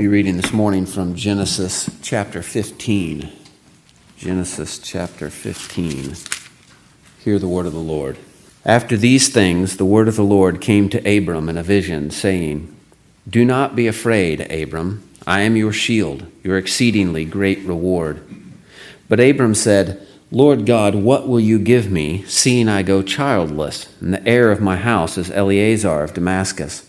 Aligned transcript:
be 0.00 0.08
reading 0.08 0.38
this 0.38 0.54
morning 0.54 0.86
from 0.86 1.14
Genesis 1.14 1.90
chapter 2.00 2.40
15. 2.40 3.30
Genesis 4.16 4.78
chapter 4.78 5.28
15. 5.28 6.14
Hear 7.22 7.38
the 7.38 7.46
word 7.46 7.66
of 7.66 7.74
the 7.74 7.80
Lord. 7.80 8.16
After 8.64 8.96
these 8.96 9.28
things, 9.28 9.76
the 9.76 9.84
word 9.84 10.08
of 10.08 10.16
the 10.16 10.22
Lord 10.22 10.62
came 10.62 10.88
to 10.88 11.18
Abram 11.18 11.50
in 11.50 11.58
a 11.58 11.62
vision, 11.62 12.10
saying, 12.10 12.74
Do 13.28 13.44
not 13.44 13.76
be 13.76 13.86
afraid, 13.86 14.50
Abram. 14.50 15.06
I 15.26 15.42
am 15.42 15.54
your 15.54 15.70
shield, 15.70 16.26
your 16.42 16.56
exceedingly 16.56 17.26
great 17.26 17.58
reward. 17.66 18.22
But 19.06 19.20
Abram 19.20 19.54
said, 19.54 20.08
Lord 20.30 20.64
God, 20.64 20.94
what 20.94 21.28
will 21.28 21.40
you 21.40 21.58
give 21.58 21.90
me, 21.90 22.24
seeing 22.24 22.70
I 22.70 22.82
go 22.82 23.02
childless, 23.02 23.94
and 24.00 24.14
the 24.14 24.26
heir 24.26 24.50
of 24.50 24.62
my 24.62 24.76
house 24.76 25.18
is 25.18 25.30
Eliezer 25.30 26.02
of 26.02 26.14
Damascus? 26.14 26.88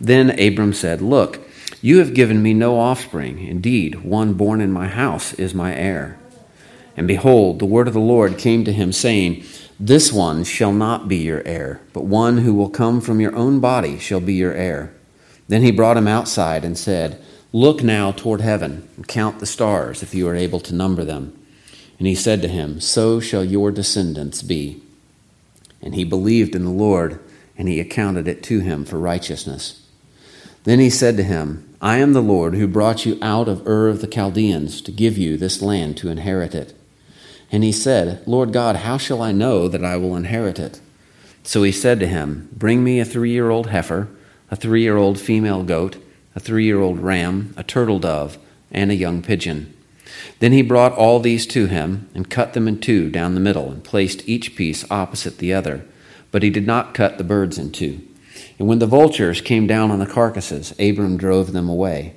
Then 0.00 0.36
Abram 0.40 0.72
said, 0.72 1.00
Look, 1.00 1.38
you 1.82 1.98
have 1.98 2.14
given 2.14 2.40
me 2.40 2.54
no 2.54 2.78
offspring. 2.78 3.44
Indeed, 3.44 4.04
one 4.04 4.34
born 4.34 4.60
in 4.60 4.72
my 4.72 4.86
house 4.86 5.34
is 5.34 5.52
my 5.52 5.74
heir. 5.74 6.16
And 6.96 7.08
behold, 7.08 7.58
the 7.58 7.66
word 7.66 7.88
of 7.88 7.94
the 7.94 8.00
Lord 8.00 8.38
came 8.38 8.64
to 8.64 8.72
him, 8.72 8.92
saying, 8.92 9.44
This 9.80 10.12
one 10.12 10.44
shall 10.44 10.72
not 10.72 11.08
be 11.08 11.16
your 11.16 11.42
heir, 11.44 11.80
but 11.92 12.04
one 12.04 12.38
who 12.38 12.54
will 12.54 12.70
come 12.70 13.00
from 13.00 13.20
your 13.20 13.34
own 13.34 13.58
body 13.58 13.98
shall 13.98 14.20
be 14.20 14.34
your 14.34 14.52
heir. 14.54 14.94
Then 15.48 15.62
he 15.62 15.72
brought 15.72 15.96
him 15.96 16.06
outside 16.06 16.64
and 16.64 16.78
said, 16.78 17.22
Look 17.52 17.82
now 17.82 18.12
toward 18.12 18.40
heaven, 18.40 18.88
and 18.96 19.08
count 19.08 19.40
the 19.40 19.46
stars, 19.46 20.04
if 20.04 20.14
you 20.14 20.28
are 20.28 20.36
able 20.36 20.60
to 20.60 20.74
number 20.74 21.04
them. 21.04 21.36
And 21.98 22.06
he 22.06 22.14
said 22.14 22.42
to 22.42 22.48
him, 22.48 22.80
So 22.80 23.18
shall 23.18 23.44
your 23.44 23.72
descendants 23.72 24.42
be. 24.42 24.80
And 25.82 25.96
he 25.96 26.04
believed 26.04 26.54
in 26.54 26.64
the 26.64 26.70
Lord, 26.70 27.18
and 27.58 27.68
he 27.68 27.80
accounted 27.80 28.28
it 28.28 28.42
to 28.44 28.60
him 28.60 28.84
for 28.84 28.98
righteousness. 28.98 29.84
Then 30.64 30.78
he 30.78 30.90
said 30.90 31.16
to 31.16 31.24
him, 31.24 31.68
I 31.82 31.96
am 31.98 32.12
the 32.12 32.22
Lord 32.22 32.54
who 32.54 32.68
brought 32.68 33.04
you 33.04 33.18
out 33.20 33.48
of 33.48 33.66
Ur 33.66 33.88
of 33.88 34.00
the 34.00 34.06
Chaldeans 34.06 34.80
to 34.82 34.92
give 34.92 35.18
you 35.18 35.36
this 35.36 35.60
land 35.60 35.96
to 35.96 36.10
inherit 36.10 36.54
it. 36.54 36.74
And 37.50 37.64
he 37.64 37.72
said, 37.72 38.22
Lord 38.24 38.52
God, 38.52 38.76
how 38.76 38.98
shall 38.98 39.20
I 39.20 39.32
know 39.32 39.66
that 39.66 39.84
I 39.84 39.96
will 39.96 40.14
inherit 40.14 40.60
it? 40.60 40.80
So 41.42 41.64
he 41.64 41.72
said 41.72 41.98
to 41.98 42.06
him, 42.06 42.48
Bring 42.52 42.84
me 42.84 43.00
a 43.00 43.04
three 43.04 43.32
year 43.32 43.50
old 43.50 43.66
heifer, 43.70 44.08
a 44.48 44.54
three 44.54 44.82
year 44.82 44.96
old 44.96 45.18
female 45.18 45.64
goat, 45.64 45.96
a 46.36 46.40
three 46.40 46.66
year 46.66 46.80
old 46.80 47.00
ram, 47.00 47.52
a 47.56 47.64
turtle 47.64 47.98
dove, 47.98 48.38
and 48.70 48.92
a 48.92 48.96
young 48.96 49.20
pigeon. 49.20 49.76
Then 50.38 50.52
he 50.52 50.62
brought 50.62 50.92
all 50.92 51.18
these 51.18 51.46
to 51.48 51.66
him, 51.66 52.08
and 52.14 52.30
cut 52.30 52.52
them 52.52 52.68
in 52.68 52.78
two 52.78 53.10
down 53.10 53.34
the 53.34 53.40
middle, 53.40 53.72
and 53.72 53.82
placed 53.82 54.28
each 54.28 54.54
piece 54.54 54.88
opposite 54.88 55.38
the 55.38 55.52
other. 55.52 55.84
But 56.30 56.44
he 56.44 56.50
did 56.50 56.66
not 56.66 56.94
cut 56.94 57.18
the 57.18 57.24
birds 57.24 57.58
in 57.58 57.72
two. 57.72 58.06
And 58.58 58.68
when 58.68 58.78
the 58.78 58.86
vultures 58.86 59.40
came 59.40 59.66
down 59.66 59.90
on 59.90 59.98
the 59.98 60.06
carcasses, 60.06 60.72
Abram 60.78 61.16
drove 61.16 61.52
them 61.52 61.68
away. 61.68 62.14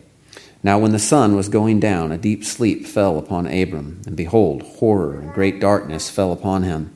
Now, 0.63 0.79
when 0.79 0.91
the 0.91 0.99
sun 0.99 1.35
was 1.35 1.47
going 1.47 1.79
down, 1.79 2.11
a 2.11 2.17
deep 2.17 2.43
sleep 2.43 2.87
fell 2.87 3.19
upon 3.19 3.45
Abram, 3.45 4.01
and 4.07 4.15
behold, 4.15 4.63
horror 4.63 5.19
and 5.19 5.31
great 5.31 5.59
darkness 5.59 6.09
fell 6.09 6.31
upon 6.31 6.63
him. 6.63 6.91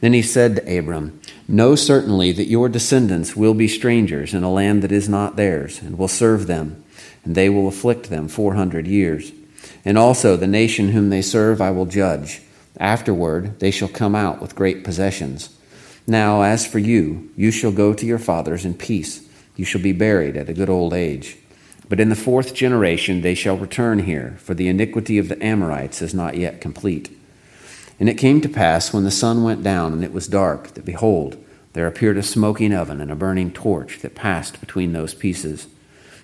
Then 0.00 0.14
he 0.14 0.22
said 0.22 0.56
to 0.56 0.78
Abram, 0.78 1.20
Know 1.46 1.74
certainly 1.74 2.32
that 2.32 2.48
your 2.48 2.70
descendants 2.70 3.36
will 3.36 3.52
be 3.52 3.68
strangers 3.68 4.32
in 4.32 4.42
a 4.42 4.50
land 4.50 4.82
that 4.82 4.92
is 4.92 5.08
not 5.08 5.36
theirs, 5.36 5.82
and 5.82 5.98
will 5.98 6.08
serve 6.08 6.46
them, 6.46 6.82
and 7.24 7.34
they 7.34 7.50
will 7.50 7.68
afflict 7.68 8.08
them 8.08 8.28
four 8.28 8.54
hundred 8.54 8.86
years. 8.86 9.32
And 9.84 9.98
also 9.98 10.36
the 10.36 10.46
nation 10.46 10.90
whom 10.90 11.10
they 11.10 11.22
serve 11.22 11.60
I 11.60 11.70
will 11.70 11.86
judge. 11.86 12.40
Afterward 12.78 13.60
they 13.60 13.70
shall 13.70 13.88
come 13.88 14.14
out 14.14 14.40
with 14.40 14.56
great 14.56 14.82
possessions. 14.82 15.54
Now, 16.06 16.42
as 16.42 16.66
for 16.66 16.78
you, 16.78 17.30
you 17.34 17.50
shall 17.50 17.72
go 17.72 17.94
to 17.94 18.04
your 18.04 18.18
fathers 18.18 18.64
in 18.64 18.74
peace. 18.74 19.26
You 19.56 19.64
shall 19.64 19.80
be 19.80 19.92
buried 19.92 20.36
at 20.36 20.48
a 20.48 20.54
good 20.54 20.68
old 20.68 20.92
age. 20.92 21.38
But 21.88 22.00
in 22.00 22.08
the 22.08 22.16
fourth 22.16 22.54
generation 22.54 23.22
they 23.22 23.34
shall 23.34 23.56
return 23.56 24.00
here, 24.00 24.36
for 24.38 24.54
the 24.54 24.68
iniquity 24.68 25.16
of 25.18 25.28
the 25.28 25.42
Amorites 25.42 26.02
is 26.02 26.14
not 26.14 26.36
yet 26.36 26.60
complete. 26.60 27.10
And 27.98 28.08
it 28.08 28.18
came 28.18 28.40
to 28.40 28.48
pass, 28.48 28.92
when 28.92 29.04
the 29.04 29.10
sun 29.10 29.44
went 29.44 29.62
down 29.62 29.92
and 29.92 30.04
it 30.04 30.12
was 30.12 30.26
dark, 30.26 30.74
that 30.74 30.84
behold, 30.84 31.42
there 31.72 31.86
appeared 31.86 32.18
a 32.18 32.22
smoking 32.22 32.74
oven 32.74 33.00
and 33.00 33.10
a 33.10 33.16
burning 33.16 33.50
torch 33.50 34.00
that 34.00 34.14
passed 34.14 34.60
between 34.60 34.92
those 34.92 35.14
pieces. 35.14 35.68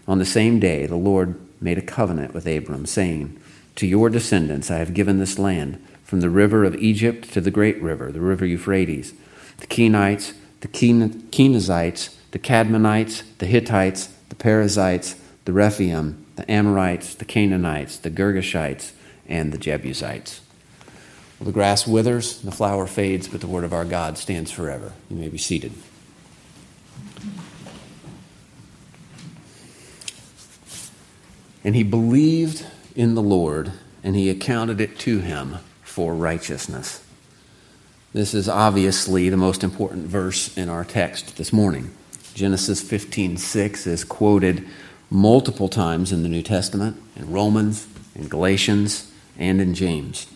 On 0.06 0.18
the 0.18 0.24
same 0.24 0.60
day 0.60 0.86
the 0.86 0.96
Lord 0.96 1.36
made 1.60 1.78
a 1.78 1.82
covenant 1.82 2.34
with 2.34 2.46
Abram, 2.46 2.86
saying, 2.86 3.38
To 3.76 3.86
your 3.86 4.10
descendants 4.10 4.70
I 4.70 4.78
have 4.78 4.94
given 4.94 5.18
this 5.18 5.38
land, 5.38 5.84
from 6.04 6.20
the 6.20 6.30
river 6.30 6.64
of 6.64 6.74
Egypt 6.76 7.32
to 7.32 7.40
the 7.40 7.50
great 7.50 7.80
river, 7.80 8.10
the 8.10 8.20
river 8.20 8.44
Euphrates 8.44 9.14
the 9.60 9.66
Kenites, 9.66 10.34
the 10.60 10.68
Kenizzites, 10.68 12.14
the 12.32 12.38
Cadmonites, 12.38 13.22
the 13.38 13.46
Hittites, 13.46 14.08
the 14.28 14.34
Perizzites, 14.34 15.16
the 15.44 15.52
Rephaim, 15.52 16.26
the 16.36 16.50
Amorites, 16.50 17.14
the 17.14 17.24
Canaanites, 17.24 17.98
the 17.98 18.10
Girgashites, 18.10 18.92
and 19.26 19.52
the 19.52 19.58
Jebusites. 19.58 20.40
Well, 21.38 21.46
the 21.46 21.52
grass 21.52 21.86
withers, 21.86 22.40
the 22.40 22.52
flower 22.52 22.86
fades, 22.86 23.28
but 23.28 23.40
the 23.40 23.46
word 23.46 23.64
of 23.64 23.72
our 23.72 23.84
God 23.84 24.18
stands 24.18 24.50
forever. 24.50 24.92
You 25.08 25.16
may 25.16 25.28
be 25.28 25.38
seated. 25.38 25.72
And 31.64 31.74
he 31.74 31.82
believed 31.82 32.66
in 32.94 33.14
the 33.14 33.22
Lord, 33.22 33.72
and 34.02 34.16
he 34.16 34.30
accounted 34.30 34.80
it 34.80 34.98
to 35.00 35.20
him 35.20 35.58
for 35.82 36.14
righteousness. 36.14 37.02
This 38.12 38.34
is 38.34 38.48
obviously 38.48 39.28
the 39.28 39.36
most 39.36 39.62
important 39.62 40.08
verse 40.08 40.56
in 40.58 40.68
our 40.68 40.84
text 40.84 41.36
this 41.36 41.52
morning. 41.52 41.92
Genesis 42.34 42.82
15:6 42.82 43.86
is 43.86 44.02
quoted 44.02 44.66
multiple 45.10 45.68
times 45.68 46.10
in 46.10 46.24
the 46.24 46.28
New 46.28 46.42
Testament, 46.42 46.96
in 47.14 47.30
Romans, 47.30 47.86
in 48.16 48.26
Galatians, 48.26 49.04
and 49.38 49.60
in 49.60 49.74
James. 49.74 50.26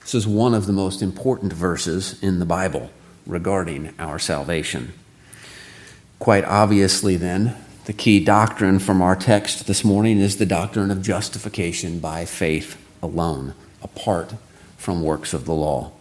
This 0.00 0.16
is 0.16 0.26
one 0.26 0.54
of 0.54 0.66
the 0.66 0.72
most 0.72 1.02
important 1.02 1.52
verses 1.52 2.16
in 2.20 2.40
the 2.40 2.44
Bible 2.44 2.90
regarding 3.28 3.90
our 3.96 4.18
salvation. 4.18 4.92
Quite 6.18 6.44
obviously, 6.44 7.14
then, 7.14 7.54
the 7.84 7.92
key 7.92 8.18
doctrine 8.18 8.80
from 8.80 9.00
our 9.00 9.14
text 9.14 9.68
this 9.68 9.84
morning 9.84 10.18
is 10.18 10.38
the 10.38 10.46
doctrine 10.46 10.90
of 10.90 11.00
justification 11.00 12.00
by 12.00 12.24
faith 12.24 12.76
alone, 13.00 13.54
apart 13.84 14.34
from 14.76 15.04
works 15.04 15.32
of 15.32 15.44
the 15.44 15.54
law. 15.54 15.92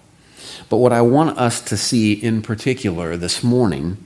But 0.69 0.77
what 0.77 0.93
I 0.93 1.01
want 1.01 1.37
us 1.37 1.61
to 1.61 1.77
see 1.77 2.13
in 2.13 2.41
particular 2.41 3.15
this 3.17 3.43
morning 3.43 3.97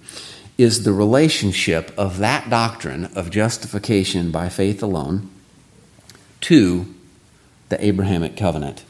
is 0.58 0.84
the 0.84 0.94
relationship 0.94 1.92
of 1.98 2.18
that 2.18 2.50
doctrine 2.50 3.06
of 3.16 3.30
justification 3.30 4.32
by 4.32 4.50
faith 4.50 4.82
alone 4.82 5.30
to 6.42 6.94
the 7.70 7.84
Abrahamic 7.84 8.36
covenant. 8.36 8.84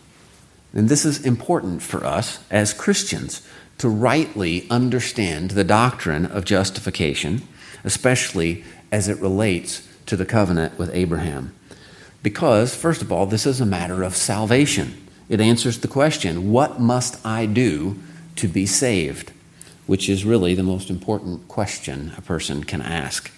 And 0.74 0.90
this 0.90 1.06
is 1.06 1.26
important 1.26 1.82
for 1.82 2.06
us 2.06 2.40
as 2.50 2.74
Christians 2.74 3.42
to 3.80 3.90
rightly 3.90 4.70
understand 4.70 5.52
the 5.52 5.64
doctrine 5.64 6.26
of 6.26 6.46
justification, 6.46 7.42
especially 7.84 8.64
as 8.92 9.08
it 9.08 9.20
relates 9.20 9.88
to 10.06 10.16
the 10.16 10.26
covenant 10.26 10.78
with 10.80 10.94
Abraham. 10.94 11.54
Because, 12.24 12.76
first 12.76 13.02
of 13.02 13.12
all, 13.12 13.26
this 13.26 13.46
is 13.46 13.62
a 13.62 13.66
matter 13.66 14.04
of 14.04 14.16
salvation. 14.16 15.07
It 15.30 15.42
answers 15.42 15.80
the 15.80 15.88
question, 15.88 16.52
What 16.52 16.80
must 16.80 17.26
I 17.26 17.46
do 17.46 17.98
to 18.38 18.48
be 18.48 18.66
saved? 18.66 19.32
Which 19.86 20.10
is 20.10 20.26
really 20.26 20.54
the 20.54 20.64
most 20.64 20.90
important 20.90 21.48
question 21.48 22.14
a 22.18 22.22
person 22.22 22.64
can 22.64 22.82
ask. 22.82 23.32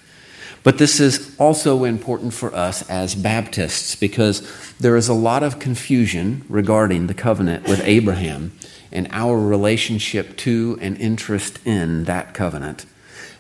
But 0.62 0.78
this 0.78 1.00
is 1.00 1.36
also 1.40 1.84
important 1.84 2.34
for 2.34 2.54
us 2.54 2.88
as 2.90 3.16
Baptists 3.16 3.96
because 3.96 4.46
there 4.78 4.98
is 4.98 5.08
a 5.08 5.14
lot 5.14 5.42
of 5.42 5.60
confusion 5.60 6.44
regarding 6.50 7.08
the 7.08 7.14
covenant 7.14 7.68
with 7.68 7.82
Abraham 7.86 8.52
and 8.92 9.08
our 9.12 9.38
relationship 9.38 10.36
to 10.38 10.78
and 10.82 10.98
interest 10.98 11.60
in 11.66 12.04
that 12.06 12.34
covenant. 12.34 12.86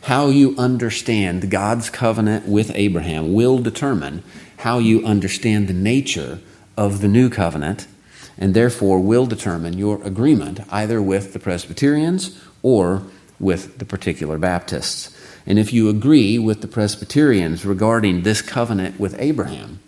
How 0.03 0.27
you 0.27 0.55
understand 0.57 1.51
God's 1.51 1.89
covenant 1.89 2.47
with 2.47 2.71
Abraham 2.73 3.33
will 3.33 3.57
determine 3.57 4.23
how 4.57 4.77
you 4.77 5.05
understand 5.05 5.67
the 5.67 5.73
nature 5.73 6.39
of 6.77 7.01
the 7.01 7.07
new 7.09 7.29
covenant 7.29 7.85
and 8.39 8.53
therefore 8.53 8.99
will 9.01 9.27
determine 9.27 9.77
your 9.77 10.01
agreement 10.03 10.61
either 10.71 11.01
with 11.01 11.33
the 11.33 11.39
Presbyterians 11.39 12.41
or 12.63 13.03
with 13.39 13.77
the 13.77 13.85
particular 13.85 14.39
Baptists. 14.39 15.15
And 15.45 15.59
if 15.59 15.73
you 15.73 15.89
agree 15.89 16.39
with 16.39 16.61
the 16.61 16.67
Presbyterians 16.67 17.65
regarding 17.65 18.23
this 18.23 18.41
covenant 18.41 18.99
with 18.99 19.19
Abraham, 19.19 19.79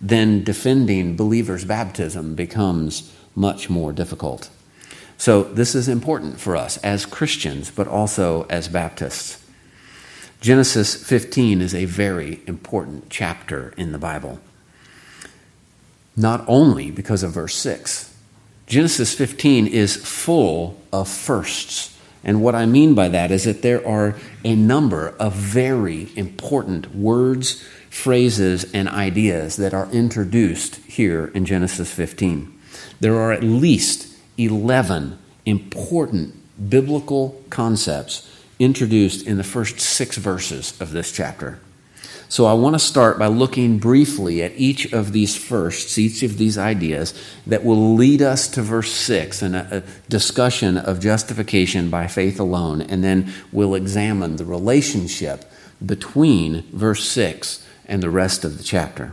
then 0.00 0.44
defending 0.44 1.16
believers' 1.16 1.64
baptism 1.64 2.34
becomes 2.34 3.12
much 3.34 3.70
more 3.70 3.92
difficult. 3.92 4.50
So, 5.16 5.44
this 5.44 5.74
is 5.74 5.88
important 5.88 6.40
for 6.40 6.56
us 6.56 6.76
as 6.78 7.06
Christians, 7.06 7.70
but 7.70 7.86
also 7.88 8.46
as 8.50 8.68
Baptists. 8.68 9.42
Genesis 10.40 10.94
15 10.94 11.62
is 11.62 11.74
a 11.74 11.86
very 11.86 12.42
important 12.46 13.08
chapter 13.08 13.72
in 13.78 13.92
the 13.92 13.98
Bible 13.98 14.40
not 16.16 16.44
only 16.46 16.90
because 16.90 17.22
of 17.22 17.32
verse 17.32 17.54
6. 17.56 18.14
Genesis 18.66 19.14
15 19.14 19.66
is 19.66 19.96
full 19.96 20.80
of 20.92 21.08
firsts 21.08 21.94
And 22.24 22.40
what 22.40 22.54
I 22.54 22.64
mean 22.64 22.94
by 22.94 23.08
that 23.08 23.30
is 23.30 23.44
that 23.44 23.60
there 23.60 23.86
are 23.86 24.16
a 24.44 24.56
number 24.56 25.14
of 25.20 25.34
very 25.34 26.08
important 26.16 26.94
words, 26.94 27.62
phrases, 27.90 28.72
and 28.72 28.88
ideas 28.88 29.56
that 29.56 29.74
are 29.74 29.90
introduced 29.92 30.76
here 30.86 31.26
in 31.34 31.44
Genesis 31.44 31.92
15. 31.92 32.50
There 32.98 33.16
are 33.16 33.32
at 33.32 33.44
least 33.44 34.16
11 34.38 35.18
important 35.44 36.34
biblical 36.70 37.42
concepts 37.50 38.26
introduced 38.58 39.26
in 39.26 39.36
the 39.36 39.44
first 39.44 39.78
six 39.78 40.16
verses 40.16 40.80
of 40.80 40.92
this 40.92 41.12
chapter. 41.12 41.60
So 42.34 42.46
I 42.46 42.54
want 42.54 42.74
to 42.74 42.80
start 42.80 43.16
by 43.16 43.28
looking 43.28 43.78
briefly 43.78 44.42
at 44.42 44.50
each 44.56 44.92
of 44.92 45.12
these 45.12 45.36
firsts, 45.36 45.96
each 45.98 46.24
of 46.24 46.36
these 46.36 46.58
ideas 46.58 47.14
that 47.46 47.62
will 47.62 47.94
lead 47.94 48.22
us 48.22 48.48
to 48.48 48.62
verse 48.62 48.90
6 48.90 49.40
and 49.40 49.54
a, 49.54 49.84
discussion 50.08 50.76
of 50.76 50.98
justification 50.98 51.90
by 51.90 52.08
faith 52.08 52.40
alone. 52.40 52.82
And 52.82 53.04
then 53.04 53.32
we'll 53.52 53.76
examine 53.76 54.34
the 54.34 54.44
relationship 54.44 55.44
between 55.86 56.62
verse 56.72 57.08
6 57.08 57.64
and 57.86 58.02
the 58.02 58.10
rest 58.10 58.44
of 58.44 58.58
the 58.58 58.64
chapter. 58.64 59.12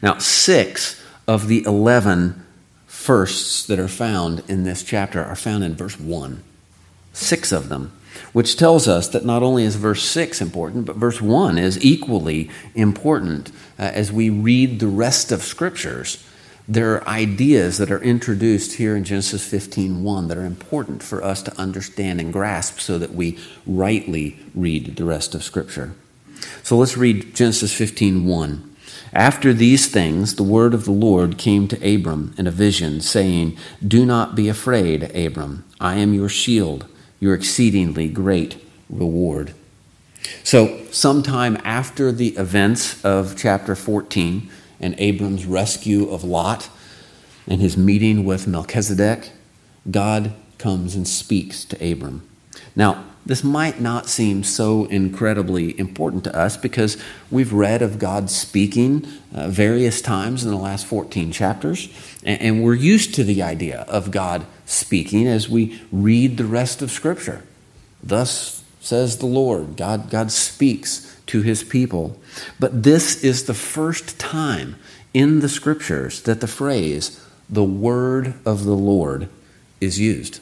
Now, 0.00 0.16
six 0.16 0.98
of 1.26 1.46
the 1.46 1.62
11 1.64 2.42
firsts 2.86 3.66
that 3.66 3.78
are 3.78 3.86
found 3.86 4.42
in 4.48 4.64
this 4.64 4.82
chapter 4.82 5.22
are 5.22 5.36
found 5.36 5.62
in 5.62 5.74
verse 5.74 6.00
1. 6.00 6.42
Six 7.12 7.52
of 7.52 7.68
them 7.68 7.92
which 8.32 8.56
tells 8.56 8.86
us 8.88 9.08
that 9.08 9.24
not 9.24 9.42
only 9.42 9.64
is 9.64 9.76
verse 9.76 10.02
6 10.02 10.40
important, 10.40 10.84
but 10.84 10.96
verse 10.96 11.20
1 11.20 11.58
is 11.58 11.82
equally 11.84 12.50
important. 12.74 13.50
Uh, 13.78 13.82
as 13.82 14.12
we 14.12 14.30
read 14.30 14.80
the 14.80 14.86
rest 14.86 15.32
of 15.32 15.42
scriptures, 15.42 16.24
there 16.70 16.92
are 16.92 17.08
ideas 17.08 17.78
that 17.78 17.90
are 17.90 18.02
introduced 18.02 18.74
here 18.74 18.94
in 18.94 19.02
Genesis 19.02 19.42
15:1 19.42 20.28
that 20.28 20.36
are 20.36 20.44
important 20.44 21.02
for 21.02 21.24
us 21.24 21.42
to 21.42 21.58
understand 21.58 22.20
and 22.20 22.30
grasp 22.30 22.78
so 22.78 22.98
that 22.98 23.14
we 23.14 23.38
rightly 23.66 24.36
read 24.54 24.96
the 24.96 25.06
rest 25.06 25.34
of 25.34 25.42
scripture. 25.42 25.92
So 26.62 26.76
let's 26.76 26.98
read 26.98 27.34
Genesis 27.34 27.72
15:1. 27.72 28.64
After 29.14 29.54
these 29.54 29.86
things, 29.86 30.34
the 30.34 30.42
word 30.42 30.74
of 30.74 30.84
the 30.84 30.92
Lord 30.92 31.38
came 31.38 31.66
to 31.68 31.94
Abram 31.94 32.34
in 32.36 32.46
a 32.46 32.50
vision, 32.50 33.00
saying, 33.00 33.56
Do 33.86 34.04
not 34.04 34.34
be 34.34 34.50
afraid, 34.50 35.04
Abram. 35.16 35.64
I 35.80 35.94
am 35.94 36.12
your 36.12 36.28
shield 36.28 36.84
your 37.20 37.34
exceedingly 37.34 38.08
great 38.08 38.64
reward. 38.88 39.54
So, 40.42 40.84
sometime 40.90 41.58
after 41.64 42.12
the 42.12 42.28
events 42.36 43.02
of 43.04 43.36
chapter 43.36 43.74
14 43.74 44.50
and 44.80 44.94
Abram's 44.98 45.46
rescue 45.46 46.08
of 46.10 46.24
Lot 46.24 46.68
and 47.46 47.60
his 47.60 47.76
meeting 47.76 48.24
with 48.24 48.46
Melchizedek, 48.46 49.30
God 49.90 50.34
comes 50.58 50.94
and 50.94 51.06
speaks 51.06 51.64
to 51.66 51.92
Abram. 51.92 52.28
Now, 52.74 53.04
this 53.28 53.44
might 53.44 53.78
not 53.78 54.08
seem 54.08 54.42
so 54.42 54.86
incredibly 54.86 55.78
important 55.78 56.24
to 56.24 56.34
us 56.34 56.56
because 56.56 56.96
we've 57.30 57.52
read 57.52 57.82
of 57.82 57.98
God 57.98 58.30
speaking 58.30 59.06
uh, 59.34 59.48
various 59.48 60.00
times 60.00 60.44
in 60.44 60.50
the 60.50 60.56
last 60.56 60.86
14 60.86 61.30
chapters, 61.30 61.90
and, 62.24 62.40
and 62.40 62.64
we're 62.64 62.72
used 62.72 63.14
to 63.16 63.24
the 63.24 63.42
idea 63.42 63.82
of 63.82 64.10
God 64.10 64.46
speaking 64.64 65.26
as 65.26 65.46
we 65.46 65.78
read 65.92 66.38
the 66.38 66.46
rest 66.46 66.80
of 66.80 66.90
Scripture. 66.90 67.42
Thus 68.02 68.64
says 68.80 69.18
the 69.18 69.26
Lord. 69.26 69.76
God, 69.76 70.08
God 70.08 70.32
speaks 70.32 71.20
to 71.26 71.42
his 71.42 71.62
people. 71.62 72.18
But 72.58 72.82
this 72.82 73.22
is 73.22 73.44
the 73.44 73.52
first 73.52 74.18
time 74.18 74.76
in 75.12 75.40
the 75.40 75.50
Scriptures 75.50 76.22
that 76.22 76.40
the 76.40 76.46
phrase, 76.46 77.22
the 77.50 77.62
word 77.62 78.36
of 78.46 78.64
the 78.64 78.74
Lord, 78.74 79.28
is 79.82 80.00
used. 80.00 80.40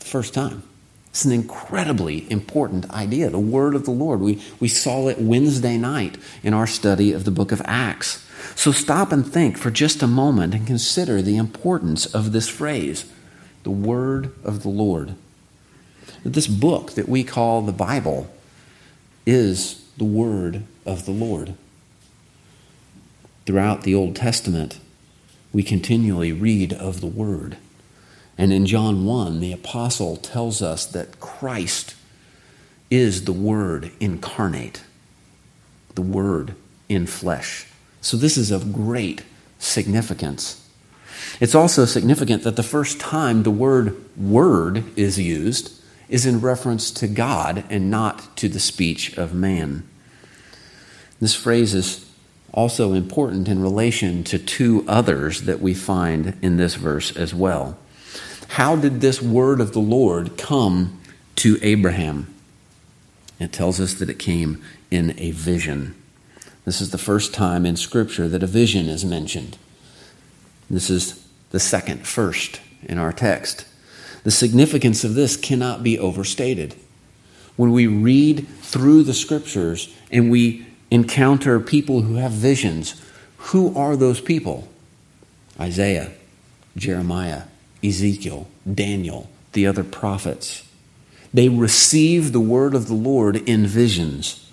The 0.00 0.06
first 0.06 0.34
time. 0.34 0.64
It's 1.10 1.24
an 1.24 1.32
incredibly 1.32 2.30
important 2.30 2.90
idea, 2.90 3.30
the 3.30 3.38
word 3.38 3.74
of 3.74 3.84
the 3.84 3.90
Lord. 3.90 4.20
We, 4.20 4.42
we 4.60 4.68
saw 4.68 5.08
it 5.08 5.18
Wednesday 5.18 5.78
night 5.78 6.18
in 6.42 6.54
our 6.54 6.66
study 6.66 7.12
of 7.12 7.24
the 7.24 7.30
book 7.30 7.50
of 7.50 7.62
Acts. 7.64 8.24
So 8.54 8.72
stop 8.72 9.10
and 9.12 9.26
think 9.26 9.56
for 9.58 9.70
just 9.70 10.02
a 10.02 10.06
moment 10.06 10.54
and 10.54 10.66
consider 10.66 11.22
the 11.22 11.36
importance 11.36 12.06
of 12.06 12.32
this 12.32 12.48
phrase 12.48 13.10
the 13.64 13.70
word 13.70 14.32
of 14.44 14.62
the 14.62 14.68
Lord. 14.68 15.14
This 16.24 16.46
book 16.46 16.92
that 16.92 17.08
we 17.08 17.24
call 17.24 17.62
the 17.62 17.72
Bible 17.72 18.30
is 19.26 19.84
the 19.98 20.04
word 20.04 20.62
of 20.86 21.04
the 21.04 21.10
Lord. 21.12 21.54
Throughout 23.46 23.82
the 23.82 23.94
Old 23.94 24.16
Testament, 24.16 24.80
we 25.52 25.62
continually 25.62 26.32
read 26.32 26.72
of 26.72 27.00
the 27.00 27.06
word. 27.06 27.56
And 28.38 28.52
in 28.52 28.64
John 28.64 29.04
1, 29.04 29.40
the 29.40 29.52
apostle 29.52 30.16
tells 30.16 30.62
us 30.62 30.86
that 30.86 31.20
Christ 31.20 31.96
is 32.90 33.24
the 33.24 33.32
Word 33.32 33.90
incarnate, 34.00 34.84
the 35.96 36.02
Word 36.02 36.54
in 36.88 37.06
flesh. 37.06 37.66
So 38.00 38.16
this 38.16 38.36
is 38.36 38.50
of 38.50 38.72
great 38.72 39.22
significance. 39.58 40.64
It's 41.40 41.54
also 41.54 41.84
significant 41.84 42.44
that 42.44 42.56
the 42.56 42.62
first 42.62 43.00
time 43.00 43.42
the 43.42 43.50
word 43.50 43.96
word 44.16 44.84
is 44.96 45.18
used 45.18 45.74
is 46.08 46.24
in 46.24 46.40
reference 46.40 46.90
to 46.92 47.08
God 47.08 47.64
and 47.68 47.90
not 47.90 48.36
to 48.38 48.48
the 48.48 48.60
speech 48.60 49.16
of 49.18 49.34
man. 49.34 49.86
This 51.20 51.34
phrase 51.34 51.74
is 51.74 52.08
also 52.52 52.94
important 52.94 53.48
in 53.48 53.60
relation 53.60 54.24
to 54.24 54.38
two 54.38 54.84
others 54.88 55.42
that 55.42 55.60
we 55.60 55.74
find 55.74 56.38
in 56.40 56.56
this 56.56 56.76
verse 56.76 57.14
as 57.14 57.34
well. 57.34 57.76
How 58.58 58.74
did 58.74 59.00
this 59.00 59.22
word 59.22 59.60
of 59.60 59.72
the 59.72 59.78
Lord 59.78 60.36
come 60.36 60.98
to 61.36 61.60
Abraham? 61.62 62.34
It 63.38 63.52
tells 63.52 63.78
us 63.78 63.94
that 63.94 64.10
it 64.10 64.18
came 64.18 64.60
in 64.90 65.14
a 65.16 65.30
vision. 65.30 65.94
This 66.64 66.80
is 66.80 66.90
the 66.90 66.98
first 66.98 67.32
time 67.32 67.64
in 67.64 67.76
Scripture 67.76 68.26
that 68.26 68.42
a 68.42 68.48
vision 68.48 68.88
is 68.88 69.04
mentioned. 69.04 69.58
This 70.68 70.90
is 70.90 71.24
the 71.50 71.60
second 71.60 72.04
first 72.04 72.60
in 72.82 72.98
our 72.98 73.12
text. 73.12 73.64
The 74.24 74.32
significance 74.32 75.04
of 75.04 75.14
this 75.14 75.36
cannot 75.36 75.84
be 75.84 75.96
overstated. 75.96 76.74
When 77.54 77.70
we 77.70 77.86
read 77.86 78.48
through 78.62 79.04
the 79.04 79.14
Scriptures 79.14 79.94
and 80.10 80.32
we 80.32 80.66
encounter 80.90 81.60
people 81.60 82.00
who 82.00 82.16
have 82.16 82.32
visions, 82.32 83.00
who 83.36 83.72
are 83.78 83.94
those 83.94 84.20
people? 84.20 84.66
Isaiah, 85.60 86.10
Jeremiah, 86.76 87.42
Ezekiel, 87.82 88.48
Daniel, 88.72 89.30
the 89.52 89.66
other 89.66 89.84
prophets. 89.84 90.68
They 91.32 91.48
receive 91.48 92.32
the 92.32 92.40
word 92.40 92.74
of 92.74 92.88
the 92.88 92.94
Lord 92.94 93.36
in 93.36 93.66
visions. 93.66 94.50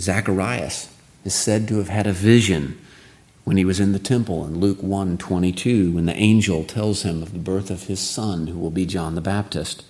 Zacharias 0.00 0.88
is 1.24 1.34
said 1.34 1.68
to 1.68 1.78
have 1.78 1.88
had 1.88 2.06
a 2.06 2.12
vision 2.12 2.78
when 3.44 3.56
he 3.56 3.64
was 3.64 3.80
in 3.80 3.92
the 3.92 3.98
temple 3.98 4.46
in 4.46 4.60
Luke 4.60 4.82
1 4.82 5.18
22, 5.18 5.92
when 5.92 6.06
the 6.06 6.14
angel 6.14 6.64
tells 6.64 7.02
him 7.02 7.22
of 7.22 7.32
the 7.32 7.38
birth 7.38 7.70
of 7.70 7.84
his 7.84 8.00
son, 8.00 8.46
who 8.46 8.58
will 8.58 8.70
be 8.70 8.86
John 8.86 9.14
the 9.14 9.20
Baptist. 9.20 9.84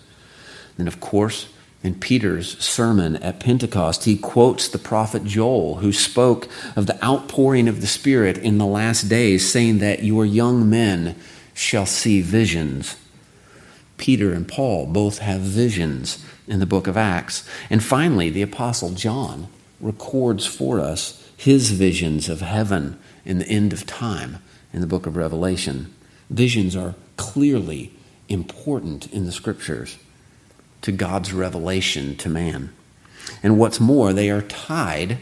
Then, 0.76 0.88
of 0.88 1.00
course, 1.00 1.48
in 1.82 1.96
Peter's 1.96 2.58
sermon 2.58 3.16
at 3.16 3.40
Pentecost, 3.40 4.04
he 4.04 4.16
quotes 4.16 4.68
the 4.68 4.78
prophet 4.78 5.24
Joel, 5.24 5.76
who 5.76 5.92
spoke 5.92 6.48
of 6.76 6.86
the 6.86 7.02
outpouring 7.04 7.68
of 7.68 7.80
the 7.80 7.86
Spirit 7.86 8.38
in 8.38 8.58
the 8.58 8.66
last 8.66 9.08
days, 9.08 9.50
saying 9.50 9.78
that 9.78 10.02
your 10.02 10.24
young 10.24 10.70
men 10.70 11.16
shall 11.54 11.86
see 11.86 12.20
visions. 12.20 12.96
Peter 13.96 14.32
and 14.32 14.48
Paul 14.48 14.86
both 14.86 15.18
have 15.18 15.40
visions 15.40 16.24
in 16.48 16.60
the 16.60 16.66
book 16.66 16.86
of 16.86 16.96
Acts. 16.96 17.48
And 17.70 17.82
finally, 17.82 18.30
the 18.30 18.42
Apostle 18.42 18.90
John 18.90 19.48
records 19.80 20.46
for 20.46 20.80
us 20.80 21.28
his 21.36 21.70
visions 21.70 22.28
of 22.28 22.40
heaven 22.40 22.98
in 23.24 23.38
the 23.38 23.48
end 23.48 23.72
of 23.72 23.86
time 23.86 24.38
in 24.72 24.80
the 24.80 24.86
book 24.86 25.06
of 25.06 25.16
Revelation. 25.16 25.92
Visions 26.30 26.74
are 26.74 26.94
clearly 27.16 27.92
important 28.28 29.12
in 29.12 29.26
the 29.26 29.32
scriptures 29.32 29.98
to 30.80 30.92
God's 30.92 31.32
revelation 31.32 32.16
to 32.16 32.28
man. 32.28 32.72
And 33.42 33.58
what's 33.58 33.80
more, 33.80 34.12
they 34.12 34.30
are 34.30 34.42
tied 34.42 35.18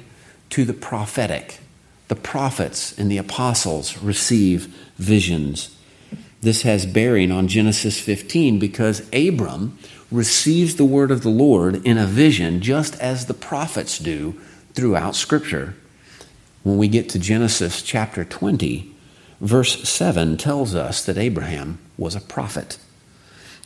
to 0.51 0.65
the 0.65 0.73
prophetic. 0.73 1.61
The 2.09 2.17
prophets 2.17 2.99
and 2.99 3.11
the 3.11 3.19
apostles 3.19 3.99
receive 3.99 4.67
visions 4.97 5.77
this 6.43 6.63
has 6.63 6.87
bearing 6.87 7.31
on 7.31 7.49
Genesis 7.49 8.01
15 8.01 8.59
because 8.59 9.09
Abram 9.13 9.79
receives 10.11 10.77
the 10.77 10.85
word 10.85 11.11
of 11.11 11.23
the 11.23 11.31
Lord 11.31 11.85
in 11.87 11.99
a 11.99 12.07
vision 12.07 12.61
just 12.61 12.99
as 13.01 13.27
the 13.27 13.35
prophets 13.35 13.99
do 13.99 14.41
throughout 14.73 15.15
Scripture. 15.15 15.75
When 16.63 16.79
we 16.79 16.89
get 16.89 17.09
to 17.11 17.19
Genesis 17.19 17.83
chapter 17.83 18.25
20, 18.25 18.95
verse 19.41 19.89
7 19.89 20.37
tells 20.37 20.75
us 20.75 21.05
that 21.05 21.19
Abraham 21.19 21.79
was 21.97 22.15
a 22.15 22.21
prophet. 22.21 22.79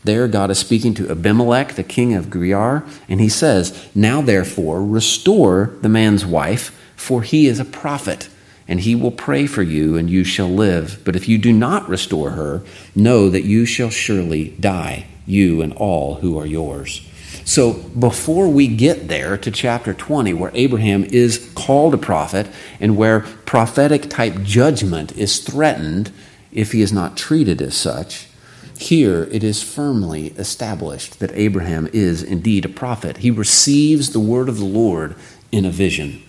There, 0.05 0.29
God 0.29 0.51
is 0.51 0.59
speaking 0.59 0.93
to 0.95 1.11
Abimelech, 1.11 1.75
the 1.75 1.83
king 1.83 2.13
of 2.13 2.31
Gerar, 2.31 2.85
and 3.09 3.21
he 3.21 3.29
says, 3.29 3.89
Now 3.95 4.21
therefore, 4.21 4.85
restore 4.85 5.75
the 5.81 5.89
man's 5.89 6.27
wife, 6.27 6.79
for 6.95 7.23
he 7.23 7.47
is 7.47 7.59
a 7.59 7.65
prophet, 7.65 8.29
and 8.67 8.81
he 8.81 8.95
will 8.95 9.11
pray 9.11 9.47
for 9.47 9.63
you, 9.63 9.97
and 9.97 10.09
you 10.09 10.25
shall 10.25 10.49
live. 10.49 11.01
But 11.05 11.17
if 11.17 11.29
you 11.29 11.39
do 11.39 11.53
not 11.53 11.89
restore 11.89 12.31
her, 12.31 12.63
know 12.95 13.29
that 13.29 13.45
you 13.45 13.67
shall 13.67 13.91
surely 13.91 14.51
die, 14.61 15.07
you 15.27 15.61
and 15.61 15.73
all 15.75 16.17
who 16.17 16.39
are 16.39 16.47
yours. 16.47 17.07
So, 17.45 17.75
before 17.75 18.49
we 18.49 18.69
get 18.69 19.09
there 19.09 19.37
to 19.37 19.51
chapter 19.51 19.93
20, 19.93 20.33
where 20.33 20.51
Abraham 20.55 21.05
is 21.05 21.51
called 21.55 21.93
a 21.93 21.99
prophet 21.99 22.47
and 22.81 22.97
where 22.97 23.21
prophetic 23.45 24.09
type 24.09 24.43
judgment 24.43 25.13
is 25.17 25.41
threatened 25.41 26.11
if 26.53 26.73
he 26.73 26.81
is 26.81 26.93
not 26.93 27.19
treated 27.19 27.61
as 27.61 27.77
such, 27.77 28.29
here 28.79 29.25
it 29.31 29.45
is 29.45 29.63
firmly 29.63 30.29
established 30.39 31.21
that 31.21 31.33
Abraham 31.35 31.89
is 31.93 32.23
indeed 32.23 32.65
a 32.65 32.71
prophet. 32.71 33.19
He 33.19 33.31
receives 33.31 34.11
the 34.11 34.21
word 34.21 34.49
of 34.49 34.59
the 34.59 34.65
Lord 34.65 35.15
in 35.53 35.65
a 35.65 35.71
vision. 35.71 36.23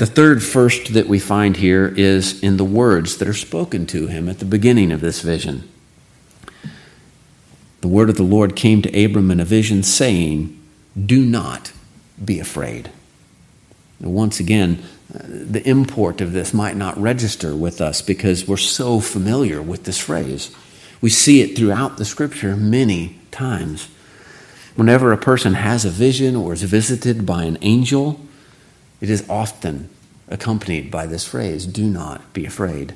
The 0.00 0.06
third 0.06 0.42
first 0.42 0.94
that 0.94 1.08
we 1.08 1.18
find 1.18 1.58
here 1.58 1.92
is 1.94 2.42
in 2.42 2.56
the 2.56 2.64
words 2.64 3.18
that 3.18 3.28
are 3.28 3.34
spoken 3.34 3.84
to 3.88 4.06
him 4.06 4.30
at 4.30 4.38
the 4.38 4.46
beginning 4.46 4.92
of 4.92 5.02
this 5.02 5.20
vision. 5.20 5.68
The 7.82 7.88
word 7.88 8.08
of 8.08 8.16
the 8.16 8.22
Lord 8.22 8.56
came 8.56 8.80
to 8.80 9.04
Abram 9.04 9.30
in 9.30 9.40
a 9.40 9.44
vision, 9.44 9.82
saying, 9.82 10.58
Do 10.96 11.22
not 11.22 11.72
be 12.24 12.40
afraid. 12.40 12.90
Once 14.00 14.40
again, 14.40 14.82
uh, 15.14 15.18
the 15.22 15.68
import 15.68 16.22
of 16.22 16.32
this 16.32 16.54
might 16.54 16.76
not 16.76 16.96
register 16.96 17.54
with 17.54 17.82
us 17.82 18.00
because 18.00 18.48
we're 18.48 18.56
so 18.56 19.00
familiar 19.00 19.60
with 19.60 19.84
this 19.84 19.98
phrase. 19.98 20.50
We 21.02 21.10
see 21.10 21.42
it 21.42 21.58
throughout 21.58 21.98
the 21.98 22.06
scripture 22.06 22.56
many 22.56 23.18
times. 23.30 23.90
Whenever 24.76 25.12
a 25.12 25.18
person 25.18 25.52
has 25.52 25.84
a 25.84 25.90
vision 25.90 26.36
or 26.36 26.54
is 26.54 26.62
visited 26.62 27.26
by 27.26 27.44
an 27.44 27.58
angel, 27.60 28.18
it 29.00 29.10
is 29.10 29.28
often 29.28 29.88
accompanied 30.28 30.90
by 30.90 31.06
this 31.06 31.26
phrase 31.26 31.66
do 31.66 31.88
not 31.88 32.32
be 32.32 32.44
afraid. 32.44 32.94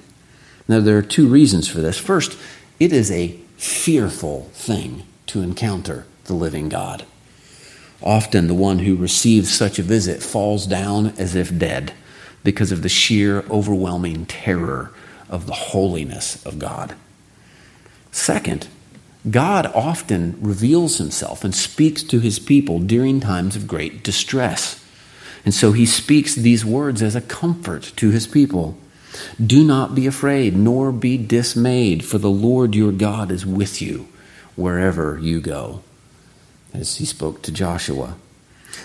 Now, 0.68 0.80
there 0.80 0.96
are 0.96 1.02
two 1.02 1.28
reasons 1.28 1.68
for 1.68 1.80
this. 1.80 1.98
First, 1.98 2.38
it 2.80 2.92
is 2.92 3.10
a 3.10 3.38
fearful 3.56 4.50
thing 4.52 5.02
to 5.26 5.42
encounter 5.42 6.06
the 6.24 6.34
living 6.34 6.68
God. 6.68 7.04
Often, 8.02 8.46
the 8.46 8.54
one 8.54 8.80
who 8.80 8.96
receives 8.96 9.52
such 9.52 9.78
a 9.78 9.82
visit 9.82 10.22
falls 10.22 10.66
down 10.66 11.08
as 11.18 11.34
if 11.34 11.56
dead 11.58 11.92
because 12.42 12.72
of 12.72 12.82
the 12.82 12.88
sheer, 12.88 13.44
overwhelming 13.50 14.26
terror 14.26 14.92
of 15.28 15.46
the 15.46 15.52
holiness 15.52 16.44
of 16.44 16.58
God. 16.58 16.94
Second, 18.12 18.68
God 19.30 19.66
often 19.74 20.36
reveals 20.40 20.98
himself 20.98 21.44
and 21.44 21.54
speaks 21.54 22.02
to 22.04 22.20
his 22.20 22.38
people 22.38 22.78
during 22.78 23.20
times 23.20 23.56
of 23.56 23.66
great 23.66 24.04
distress. 24.04 24.83
And 25.44 25.52
so 25.52 25.72
he 25.72 25.86
speaks 25.86 26.34
these 26.34 26.64
words 26.64 27.02
as 27.02 27.14
a 27.14 27.20
comfort 27.20 27.92
to 27.96 28.10
his 28.10 28.26
people. 28.26 28.76
Do 29.44 29.62
not 29.62 29.94
be 29.94 30.06
afraid, 30.06 30.56
nor 30.56 30.90
be 30.90 31.18
dismayed, 31.18 32.04
for 32.04 32.18
the 32.18 32.30
Lord 32.30 32.74
your 32.74 32.92
God 32.92 33.30
is 33.30 33.44
with 33.46 33.80
you 33.82 34.08
wherever 34.56 35.18
you 35.18 35.40
go. 35.40 35.82
As 36.72 36.96
he 36.96 37.04
spoke 37.04 37.42
to 37.42 37.52
Joshua. 37.52 38.16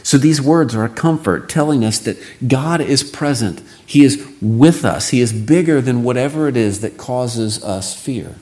So 0.04 0.18
these 0.18 0.42
words 0.42 0.76
are 0.76 0.86
a 0.86 0.90
comfort, 0.90 1.50
telling 1.50 1.84
us 1.84 1.98
that 2.00 2.18
God 2.48 2.80
is 2.82 3.04
present. 3.04 3.62
He 3.86 4.04
is 4.04 4.26
with 4.42 4.86
us. 4.86 5.10
He 5.10 5.22
is 5.22 5.34
bigger 5.34 5.82
than 5.82 6.04
whatever 6.04 6.48
it 6.48 6.56
is 6.56 6.82
that 6.82 6.98
causes 6.98 7.64
us 7.64 7.96
fear. 7.96 8.36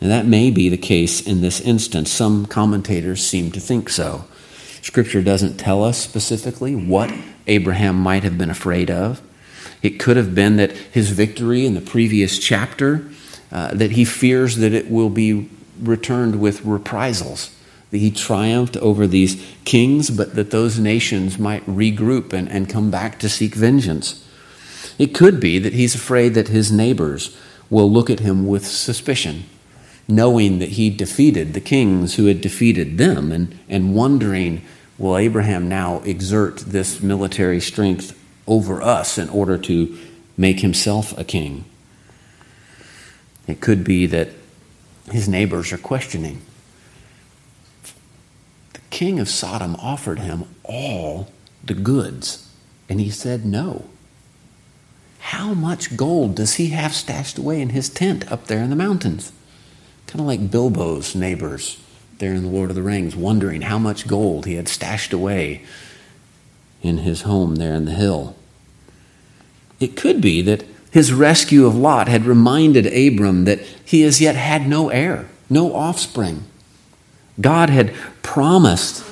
And 0.00 0.10
that 0.10 0.26
may 0.26 0.50
be 0.50 0.68
the 0.68 0.76
case 0.76 1.20
in 1.20 1.40
this 1.40 1.60
instance. 1.60 2.10
Some 2.10 2.46
commentators 2.46 3.24
seem 3.24 3.50
to 3.52 3.60
think 3.60 3.88
so. 3.88 4.24
Scripture 4.86 5.20
doesn't 5.20 5.56
tell 5.56 5.82
us 5.82 5.98
specifically 5.98 6.76
what 6.76 7.12
Abraham 7.48 7.96
might 7.96 8.22
have 8.22 8.38
been 8.38 8.50
afraid 8.50 8.88
of. 8.88 9.20
It 9.82 9.98
could 9.98 10.16
have 10.16 10.32
been 10.32 10.58
that 10.58 10.70
his 10.70 11.10
victory 11.10 11.66
in 11.66 11.74
the 11.74 11.80
previous 11.80 12.38
chapter, 12.38 13.10
uh, 13.50 13.74
that 13.74 13.90
he 13.90 14.04
fears 14.04 14.58
that 14.58 14.72
it 14.72 14.88
will 14.88 15.10
be 15.10 15.50
returned 15.82 16.40
with 16.40 16.64
reprisals, 16.64 17.52
that 17.90 17.98
he 17.98 18.12
triumphed 18.12 18.76
over 18.76 19.08
these 19.08 19.44
kings, 19.64 20.08
but 20.08 20.36
that 20.36 20.52
those 20.52 20.78
nations 20.78 21.36
might 21.36 21.66
regroup 21.66 22.32
and, 22.32 22.48
and 22.48 22.70
come 22.70 22.88
back 22.88 23.18
to 23.18 23.28
seek 23.28 23.56
vengeance. 23.56 24.24
It 25.00 25.12
could 25.12 25.40
be 25.40 25.58
that 25.58 25.72
he's 25.72 25.96
afraid 25.96 26.34
that 26.34 26.46
his 26.46 26.70
neighbors 26.70 27.36
will 27.68 27.90
look 27.90 28.08
at 28.08 28.20
him 28.20 28.46
with 28.46 28.64
suspicion 28.64 29.46
knowing 30.08 30.58
that 30.60 30.70
he 30.70 30.90
defeated 30.90 31.52
the 31.52 31.60
kings 31.60 32.14
who 32.14 32.26
had 32.26 32.40
defeated 32.40 32.98
them 32.98 33.32
and, 33.32 33.58
and 33.68 33.94
wondering 33.94 34.62
will 34.98 35.16
Abraham 35.16 35.68
now 35.68 35.98
exert 36.00 36.58
this 36.58 37.02
military 37.02 37.60
strength 37.60 38.18
over 38.46 38.80
us 38.80 39.18
in 39.18 39.28
order 39.28 39.58
to 39.58 39.98
make 40.36 40.60
himself 40.60 41.16
a 41.18 41.24
king? 41.24 41.64
It 43.46 43.60
could 43.60 43.84
be 43.84 44.06
that 44.06 44.30
his 45.10 45.28
neighbors 45.28 45.72
are 45.72 45.78
questioning. 45.78 46.42
The 48.72 48.80
king 48.90 49.18
of 49.20 49.28
Sodom 49.28 49.76
offered 49.76 50.18
him 50.18 50.44
all 50.64 51.28
the 51.64 51.74
goods, 51.74 52.50
and 52.88 53.00
he 53.00 53.10
said 53.10 53.44
no. 53.44 53.84
How 55.18 55.54
much 55.54 55.96
gold 55.96 56.36
does 56.36 56.54
he 56.54 56.68
have 56.68 56.94
stashed 56.94 57.38
away 57.38 57.60
in 57.60 57.70
his 57.70 57.88
tent 57.88 58.30
up 58.30 58.46
there 58.46 58.62
in 58.62 58.70
the 58.70 58.76
mountains? 58.76 59.32
Kind 60.06 60.20
of 60.20 60.26
like 60.26 60.50
Bilbo's 60.50 61.14
neighbors 61.14 61.80
there 62.18 62.32
in 62.32 62.44
The 62.44 62.48
Lord 62.48 62.70
of 62.70 62.76
the 62.76 62.82
Rings, 62.82 63.14
wondering 63.14 63.62
how 63.62 63.78
much 63.78 64.06
gold 64.06 64.46
he 64.46 64.54
had 64.54 64.68
stashed 64.68 65.12
away 65.12 65.64
in 66.82 66.98
his 66.98 67.22
home 67.22 67.56
there 67.56 67.74
in 67.74 67.84
the 67.84 67.92
hill. 67.92 68.36
It 69.80 69.96
could 69.96 70.20
be 70.20 70.40
that 70.42 70.64
his 70.90 71.12
rescue 71.12 71.66
of 71.66 71.76
Lot 71.76 72.08
had 72.08 72.24
reminded 72.24 72.86
Abram 72.86 73.44
that 73.44 73.60
he 73.84 74.02
as 74.04 74.20
yet 74.20 74.36
had 74.36 74.66
no 74.66 74.88
heir, 74.88 75.28
no 75.50 75.74
offspring. 75.74 76.44
God 77.40 77.68
had 77.68 77.94
promised 78.22 79.04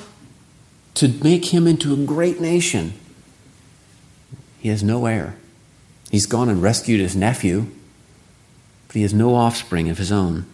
to 0.95 1.09
make 1.23 1.53
him 1.53 1.67
into 1.67 1.93
a 1.93 2.05
great 2.05 2.41
nation. 2.41 2.93
He 4.59 4.69
has 4.69 4.81
no 4.81 5.05
heir. 5.05 5.35
He's 6.09 6.25
gone 6.25 6.49
and 6.49 6.61
rescued 6.61 6.99
his 6.99 7.15
nephew, 7.15 7.67
but 8.87 8.95
he 8.95 9.03
has 9.03 9.13
no 9.13 9.35
offspring 9.35 9.89
of 9.89 9.99
his 9.99 10.11
own. 10.11 10.45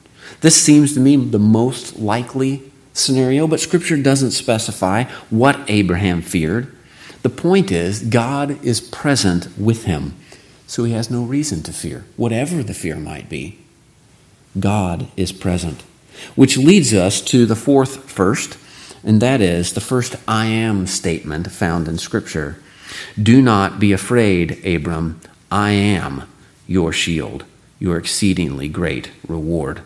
This 0.42 0.62
seems 0.62 0.94
to 0.94 1.00
me 1.00 1.16
the 1.16 1.40
most 1.40 2.00
likely 2.00 2.72
scenario, 2.94 3.48
but 3.48 3.60
Scripture 3.60 3.98
doesn't 3.98 4.32
specify 4.32 5.04
what 5.30 5.60
Abraham 5.68 6.22
feared. 6.22 6.76
The 7.22 7.30
point 7.30 7.72
is, 7.72 8.02
God 8.02 8.64
is 8.64 8.82
present 8.82 9.48
with 9.58 9.86
him, 9.86 10.16
so 10.68 10.84
he 10.84 10.94
has 10.94 11.12
no 11.12 11.24
reason 11.24 11.62
to 11.64 11.74
fear, 11.74 12.06
whatever 12.18 12.64
the 12.64 12.74
fear 12.74 12.96
might 12.96 13.30
be. 13.30 13.60
God 14.60 15.08
is 15.16 15.32
present. 15.32 15.84
Which 16.36 16.58
leads 16.58 16.94
us 16.94 17.22
to 17.22 17.46
the 17.46 17.56
fourth 17.56 18.10
first, 18.10 18.58
and 19.04 19.22
that 19.22 19.42
is 19.42 19.74
the 19.74 19.82
first 19.82 20.16
I 20.28 20.46
am 20.48 20.88
statement 20.88 21.52
found 21.52 21.88
in 21.88 21.98
Scripture. 21.98 22.62
Do 23.22 23.42
not 23.42 23.80
be 23.80 23.94
afraid, 23.94 24.64
Abram. 24.66 25.22
I 25.50 25.72
am 25.72 26.24
your 26.68 26.92
shield, 26.92 27.46
your 27.80 27.98
exceedingly 27.98 28.68
great 28.68 29.12
reward. 29.28 29.82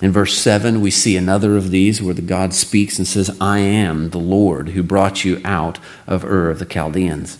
In 0.00 0.12
verse 0.12 0.38
7, 0.38 0.80
we 0.80 0.92
see 0.92 1.16
another 1.16 1.56
of 1.56 1.70
these 1.70 2.00
where 2.00 2.14
the 2.14 2.22
God 2.22 2.54
speaks 2.54 2.98
and 2.98 3.06
says, 3.06 3.36
I 3.40 3.58
am 3.58 4.10
the 4.10 4.18
Lord 4.18 4.70
who 4.70 4.82
brought 4.82 5.24
you 5.24 5.40
out 5.44 5.78
of 6.06 6.24
Ur 6.24 6.50
of 6.50 6.60
the 6.60 6.64
Chaldeans. 6.64 7.38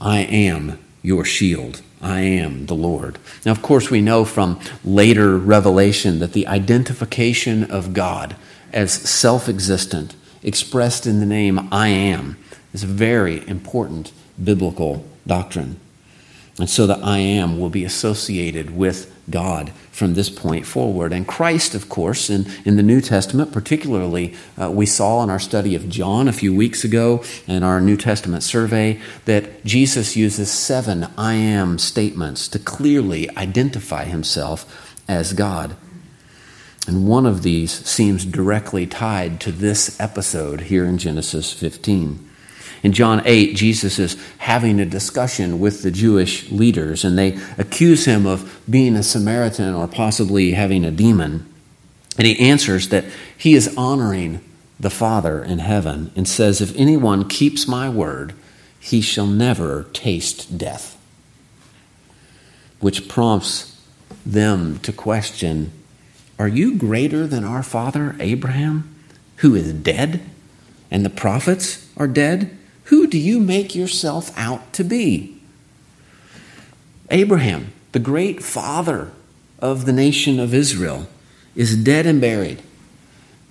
I 0.00 0.20
am 0.20 0.78
your 1.02 1.24
shield. 1.24 1.82
I 2.00 2.20
am 2.20 2.66
the 2.66 2.74
Lord. 2.74 3.18
Now, 3.44 3.50
of 3.50 3.62
course, 3.62 3.90
we 3.90 4.00
know 4.00 4.24
from 4.24 4.60
later 4.84 5.36
revelation 5.36 6.20
that 6.20 6.32
the 6.32 6.46
identification 6.46 7.68
of 7.68 7.92
God 7.92 8.36
as 8.72 8.92
self 8.92 9.48
existent, 9.48 10.14
expressed 10.42 11.06
in 11.06 11.18
the 11.18 11.26
name 11.26 11.68
I 11.72 11.88
am, 11.88 12.36
is 12.72 12.84
a 12.84 12.86
very 12.86 13.46
important 13.48 14.12
biblical 14.42 15.04
doctrine. 15.26 15.80
And 16.58 16.68
so 16.68 16.86
the 16.86 16.98
I 16.98 17.18
am 17.18 17.58
will 17.58 17.70
be 17.70 17.84
associated 17.84 18.76
with 18.76 19.14
God 19.30 19.72
from 19.92 20.14
this 20.14 20.30
point 20.30 20.66
forward. 20.66 21.12
And 21.12 21.26
Christ, 21.26 21.74
of 21.74 21.88
course, 21.88 22.30
in, 22.30 22.46
in 22.64 22.76
the 22.76 22.82
New 22.82 23.00
Testament, 23.00 23.52
particularly, 23.52 24.34
uh, 24.60 24.70
we 24.70 24.86
saw 24.86 25.22
in 25.22 25.30
our 25.30 25.38
study 25.38 25.74
of 25.74 25.88
John 25.88 26.28
a 26.28 26.32
few 26.32 26.54
weeks 26.54 26.84
ago 26.84 27.22
in 27.46 27.62
our 27.62 27.80
New 27.80 27.96
Testament 27.96 28.42
survey 28.42 29.00
that 29.24 29.64
Jesus 29.64 30.16
uses 30.16 30.50
seven 30.50 31.08
I 31.16 31.34
am 31.34 31.78
statements 31.78 32.48
to 32.48 32.58
clearly 32.58 33.28
identify 33.36 34.04
himself 34.04 34.96
as 35.08 35.32
God. 35.32 35.76
And 36.86 37.06
one 37.06 37.26
of 37.26 37.42
these 37.42 37.84
seems 37.86 38.24
directly 38.24 38.86
tied 38.86 39.40
to 39.42 39.52
this 39.52 40.00
episode 40.00 40.62
here 40.62 40.86
in 40.86 40.98
Genesis 40.98 41.52
15. 41.52 42.27
In 42.82 42.92
John 42.92 43.22
8, 43.24 43.56
Jesus 43.56 43.98
is 43.98 44.16
having 44.38 44.80
a 44.80 44.86
discussion 44.86 45.60
with 45.60 45.82
the 45.82 45.90
Jewish 45.90 46.50
leaders, 46.50 47.04
and 47.04 47.18
they 47.18 47.38
accuse 47.56 48.04
him 48.04 48.26
of 48.26 48.60
being 48.68 48.96
a 48.96 49.02
Samaritan 49.02 49.74
or 49.74 49.88
possibly 49.88 50.52
having 50.52 50.84
a 50.84 50.90
demon. 50.90 51.46
And 52.16 52.26
he 52.26 52.38
answers 52.38 52.88
that 52.88 53.04
he 53.36 53.54
is 53.54 53.74
honoring 53.76 54.40
the 54.80 54.90
Father 54.90 55.42
in 55.42 55.58
heaven 55.58 56.12
and 56.14 56.28
says, 56.28 56.60
If 56.60 56.76
anyone 56.76 57.28
keeps 57.28 57.66
my 57.66 57.88
word, 57.88 58.34
he 58.80 59.00
shall 59.00 59.26
never 59.26 59.84
taste 59.92 60.56
death. 60.56 60.96
Which 62.80 63.08
prompts 63.08 63.80
them 64.24 64.78
to 64.80 64.92
question 64.92 65.72
Are 66.38 66.48
you 66.48 66.76
greater 66.76 67.26
than 67.26 67.44
our 67.44 67.62
father 67.62 68.14
Abraham, 68.20 68.94
who 69.36 69.54
is 69.54 69.72
dead, 69.72 70.20
and 70.90 71.04
the 71.04 71.10
prophets 71.10 71.88
are 71.96 72.08
dead? 72.08 72.57
Who 72.88 73.06
do 73.06 73.18
you 73.18 73.38
make 73.38 73.74
yourself 73.74 74.36
out 74.36 74.72
to 74.74 74.84
be? 74.84 75.40
Abraham, 77.10 77.72
the 77.92 77.98
great 77.98 78.42
father 78.42 79.12
of 79.58 79.84
the 79.84 79.92
nation 79.92 80.40
of 80.40 80.54
Israel, 80.54 81.06
is 81.54 81.76
dead 81.76 82.06
and 82.06 82.20
buried. 82.20 82.62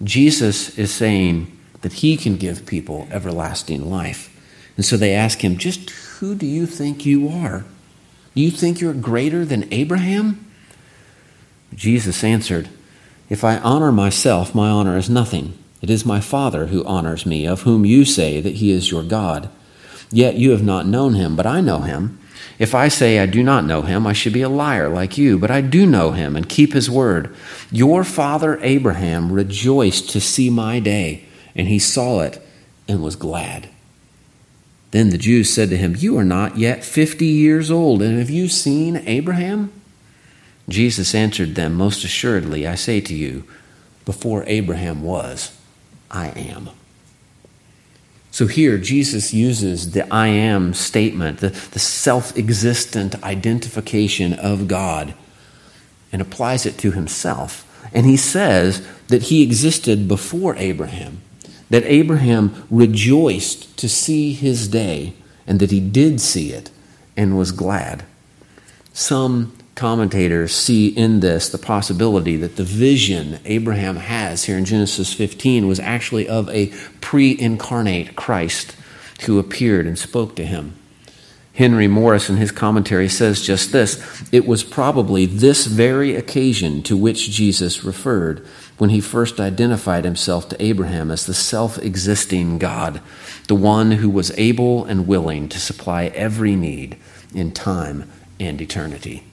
Jesus 0.04 0.78
is 0.78 0.94
saying 0.94 1.56
that 1.82 1.94
he 1.94 2.18
can 2.18 2.38
give 2.38 2.66
people 2.66 3.08
everlasting 3.12 3.90
life. 3.90 4.34
And 4.76 4.86
so 4.86 4.98
they 4.98 5.14
ask 5.14 5.44
him, 5.44 5.58
Just 5.58 5.90
who 5.90 6.34
do 6.34 6.46
you 6.46 6.66
think 6.66 7.06
you 7.06 7.30
are? 7.30 7.66
Do 8.36 8.42
you 8.42 8.52
think 8.52 8.80
you're 8.80 8.94
greater 8.94 9.46
than 9.46 9.72
Abraham? 9.72 10.46
Jesus 11.76 12.24
answered, 12.24 12.70
If 13.30 13.44
I 13.44 13.58
honor 13.58 13.92
myself, 13.92 14.56
my 14.56 14.70
honor 14.70 14.98
is 14.98 15.10
nothing. 15.10 15.58
It 15.82 15.90
is 15.90 16.06
my 16.06 16.20
Father 16.20 16.68
who 16.68 16.86
honors 16.86 17.26
me, 17.26 17.46
of 17.46 17.62
whom 17.62 17.86
you 17.86 18.06
say 18.06 18.42
that 18.42 18.56
he 18.56 18.72
is 18.72 18.92
your 18.92 19.04
God. 19.04 19.50
Yet 20.12 20.36
you 20.36 20.52
have 20.52 20.64
not 20.64 20.88
known 20.88 21.14
him, 21.14 21.36
but 21.36 21.46
I 21.46 21.62
know 21.62 21.80
him. 21.80 22.20
If 22.60 22.74
I 22.74 22.88
say 22.88 23.20
I 23.20 23.26
do 23.26 23.44
not 23.44 23.66
know 23.66 23.84
him, 23.84 24.08
I 24.08 24.14
should 24.14 24.34
be 24.34 24.42
a 24.42 24.50
liar 24.50 24.90
like 24.90 25.18
you, 25.18 25.38
but 25.38 25.52
I 25.52 25.62
do 25.62 25.86
know 25.86 26.12
him 26.12 26.36
and 26.36 26.50
keep 26.50 26.74
his 26.74 26.90
word. 26.90 27.36
Your 27.72 28.04
father 28.04 28.60
Abraham 28.64 29.32
rejoiced 29.32 30.10
to 30.12 30.22
see 30.22 30.50
my 30.50 30.80
day, 30.80 31.26
and 31.56 31.68
he 31.68 31.78
saw 31.78 32.22
it 32.22 32.42
and 32.88 33.04
was 33.04 33.16
glad. 33.16 33.70
Then 34.92 35.10
the 35.10 35.18
Jews 35.18 35.54
said 35.54 35.70
to 35.70 35.78
him, 35.78 35.96
You 35.98 36.18
are 36.18 36.24
not 36.24 36.58
yet 36.58 36.84
fifty 36.84 37.26
years 37.26 37.70
old, 37.70 38.02
and 38.02 38.18
have 38.18 38.30
you 38.30 38.48
seen 38.48 38.98
Abraham? 39.06 39.72
Jesus 40.70 41.14
answered 41.14 41.56
them, 41.56 41.74
Most 41.74 42.04
assuredly, 42.04 42.66
I 42.66 42.76
say 42.76 43.02
to 43.02 43.14
you, 43.14 43.44
before 44.06 44.44
Abraham 44.48 45.04
was, 45.04 45.57
I 46.10 46.30
am. 46.30 46.70
So 48.32 48.46
here, 48.46 48.78
Jesus 48.78 49.34
uses 49.34 49.92
the 49.94 50.12
I 50.14 50.28
am 50.28 50.74
statement, 50.74 51.40
the, 51.40 51.50
the 51.50 51.80
self 51.80 52.38
existent 52.38 53.22
identification 53.24 54.34
of 54.34 54.68
God, 54.68 55.16
and 56.12 56.22
applies 56.22 56.66
it 56.66 56.78
to 56.80 56.92
himself. 56.92 57.64
And 57.94 58.06
he 58.06 58.18
says 58.18 58.86
that 59.08 59.24
he 59.24 59.42
existed 59.42 60.08
before 60.08 60.56
Abraham, 60.58 61.22
that 61.70 61.84
Abraham 61.86 62.68
rejoiced 62.70 63.76
to 63.78 63.90
see 63.90 64.34
his 64.34 64.68
day, 64.68 65.14
and 65.48 65.60
that 65.60 65.72
he 65.72 65.80
did 65.80 66.22
see 66.22 66.52
it 66.52 66.70
and 67.16 67.38
was 67.38 67.52
glad. 67.52 68.06
Some 68.94 69.58
commentators 69.78 70.54
see 70.54 70.88
in 70.88 71.22
this 71.22 71.48
the 71.48 71.58
possibility 71.58 72.36
that 72.36 72.58
the 72.58 72.64
vision 72.64 73.40
Abraham 73.46 73.96
has 73.96 74.44
here 74.44 74.58
in 74.58 74.66
Genesis 74.66 75.14
15 75.14 75.68
was 75.68 75.80
actually 75.80 76.28
of 76.28 76.50
a 76.50 76.74
pre 77.00 77.40
incarnate 77.40 78.16
Christ 78.16 78.76
who 79.26 79.40
appeared 79.40 79.86
and 79.86 79.98
spoke 79.98 80.36
to 80.36 80.46
him. 80.46 80.74
Henry 81.54 81.88
Morris, 81.88 82.30
in 82.30 82.38
his 82.38 82.52
commentary, 82.52 83.08
says 83.08 83.42
just 83.42 83.72
this 83.72 84.28
It 84.32 84.48
was 84.48 84.64
probably 84.64 85.26
this 85.26 85.68
very 85.68 86.16
occasion 86.16 86.84
to 86.84 86.98
which 86.98 87.30
Jesus 87.30 87.84
referred 87.84 88.46
when 88.78 88.90
he 88.90 89.00
first 89.00 89.40
identified 89.40 90.06
himself 90.06 90.50
to 90.50 90.64
Abraham 90.64 91.12
as 91.12 91.26
the 91.26 91.34
self 91.34 91.78
existing 91.80 92.58
God, 92.58 93.00
the 93.48 93.56
one 93.56 93.92
who 93.92 94.10
was 94.10 94.32
able 94.38 94.86
and 94.86 95.08
willing 95.08 95.48
to 95.50 95.60
supply 95.60 96.06
every 96.08 96.56
need 96.56 96.98
in 97.34 97.52
time 97.52 98.12
and 98.40 98.60
eternity. 98.60 99.27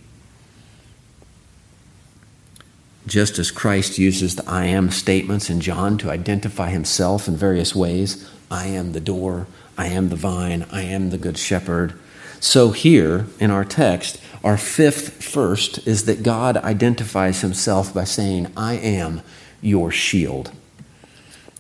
Just 3.07 3.39
as 3.39 3.51
Christ 3.51 3.99
uses 3.99 4.37
the 4.37 4.49
I 4.49 4.65
am 4.67 4.91
statements 4.91 5.51
in 5.51 5.61
John 5.61 5.99
to 5.99 6.11
identify 6.11 6.71
himself 6.71 7.29
in 7.29 7.37
various 7.37 7.75
ways 7.75 8.29
I 8.51 8.67
am 8.67 8.93
the 8.93 9.01
door, 9.01 9.47
I 9.77 9.89
am 9.89 10.09
the 10.09 10.17
vine, 10.17 10.67
I 10.71 10.83
am 10.83 11.11
the 11.11 11.19
good 11.19 11.37
shepherd. 11.37 11.95
So, 12.41 12.71
here 12.71 13.27
in 13.41 13.51
our 13.51 13.65
text, 13.65 14.21
our 14.43 14.57
fifth 14.57 15.23
first 15.25 15.87
is 15.87 16.05
that 16.05 16.23
God 16.23 16.57
identifies 16.59 17.41
himself 17.41 17.93
by 17.93 18.05
saying, 18.05 18.53
I 18.57 18.75
am 18.75 19.23
your 19.61 19.91
shield. 19.91 20.53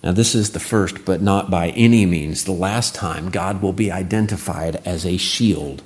Now, 0.02 0.12
this 0.12 0.34
is 0.34 0.50
the 0.50 0.60
first, 0.60 1.06
but 1.06 1.22
not 1.22 1.50
by 1.50 1.70
any 1.70 2.04
means 2.04 2.44
the 2.44 2.52
last 2.52 2.94
time 2.94 3.30
God 3.30 3.62
will 3.62 3.72
be 3.72 3.90
identified 3.90 4.76
as 4.84 5.06
a 5.06 5.16
shield 5.16 5.82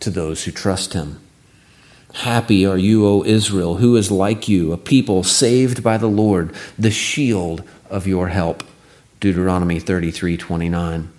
to 0.00 0.10
those 0.10 0.44
who 0.44 0.50
trust 0.50 0.92
him. 0.92 1.20
Happy 2.14 2.66
are 2.66 2.78
you, 2.78 3.06
O 3.06 3.24
Israel, 3.24 3.76
who 3.76 3.96
is 3.96 4.10
like 4.10 4.48
you, 4.48 4.72
a 4.72 4.76
people 4.76 5.22
saved 5.22 5.82
by 5.82 5.96
the 5.96 6.08
Lord, 6.08 6.52
the 6.78 6.90
shield 6.90 7.62
of 7.88 8.06
your 8.06 8.28
help. 8.28 8.64
Deuteronomy 9.20 9.78
33 9.78 10.36
29. 10.36 11.12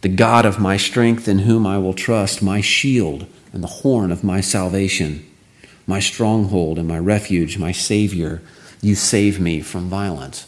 The 0.00 0.08
God 0.08 0.46
of 0.46 0.58
my 0.58 0.76
strength, 0.76 1.28
in 1.28 1.40
whom 1.40 1.66
I 1.66 1.78
will 1.78 1.94
trust, 1.94 2.42
my 2.42 2.60
shield 2.60 3.26
and 3.52 3.62
the 3.62 3.68
horn 3.68 4.10
of 4.10 4.24
my 4.24 4.40
salvation, 4.40 5.24
my 5.86 6.00
stronghold 6.00 6.78
and 6.78 6.88
my 6.88 6.98
refuge, 6.98 7.58
my 7.58 7.72
Savior, 7.72 8.40
you 8.80 8.94
save 8.94 9.38
me 9.38 9.60
from 9.60 9.88
violence. 9.88 10.46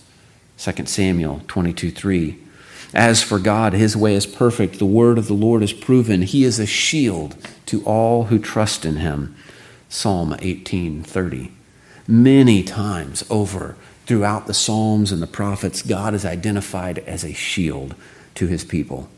2 0.58 0.86
Samuel 0.86 1.42
22 1.46 1.90
3. 1.90 2.43
As 2.94 3.22
for 3.22 3.40
God, 3.40 3.72
his 3.72 3.96
way 3.96 4.14
is 4.14 4.24
perfect. 4.24 4.78
The 4.78 4.86
word 4.86 5.18
of 5.18 5.26
the 5.26 5.34
Lord 5.34 5.62
is 5.62 5.72
proven. 5.72 6.22
He 6.22 6.44
is 6.44 6.60
a 6.60 6.66
shield 6.66 7.34
to 7.66 7.82
all 7.84 8.24
who 8.24 8.38
trust 8.38 8.84
in 8.84 8.96
him. 8.96 9.34
Psalm 9.88 10.34
18:30. 10.38 11.50
Many 12.06 12.62
times 12.62 13.24
over 13.28 13.74
throughout 14.06 14.46
the 14.46 14.54
Psalms 14.54 15.10
and 15.10 15.20
the 15.20 15.26
prophets, 15.26 15.82
God 15.82 16.14
is 16.14 16.24
identified 16.24 16.98
as 17.00 17.24
a 17.24 17.32
shield 17.32 17.94
to 18.36 18.46
his 18.46 18.64
people. 18.64 19.08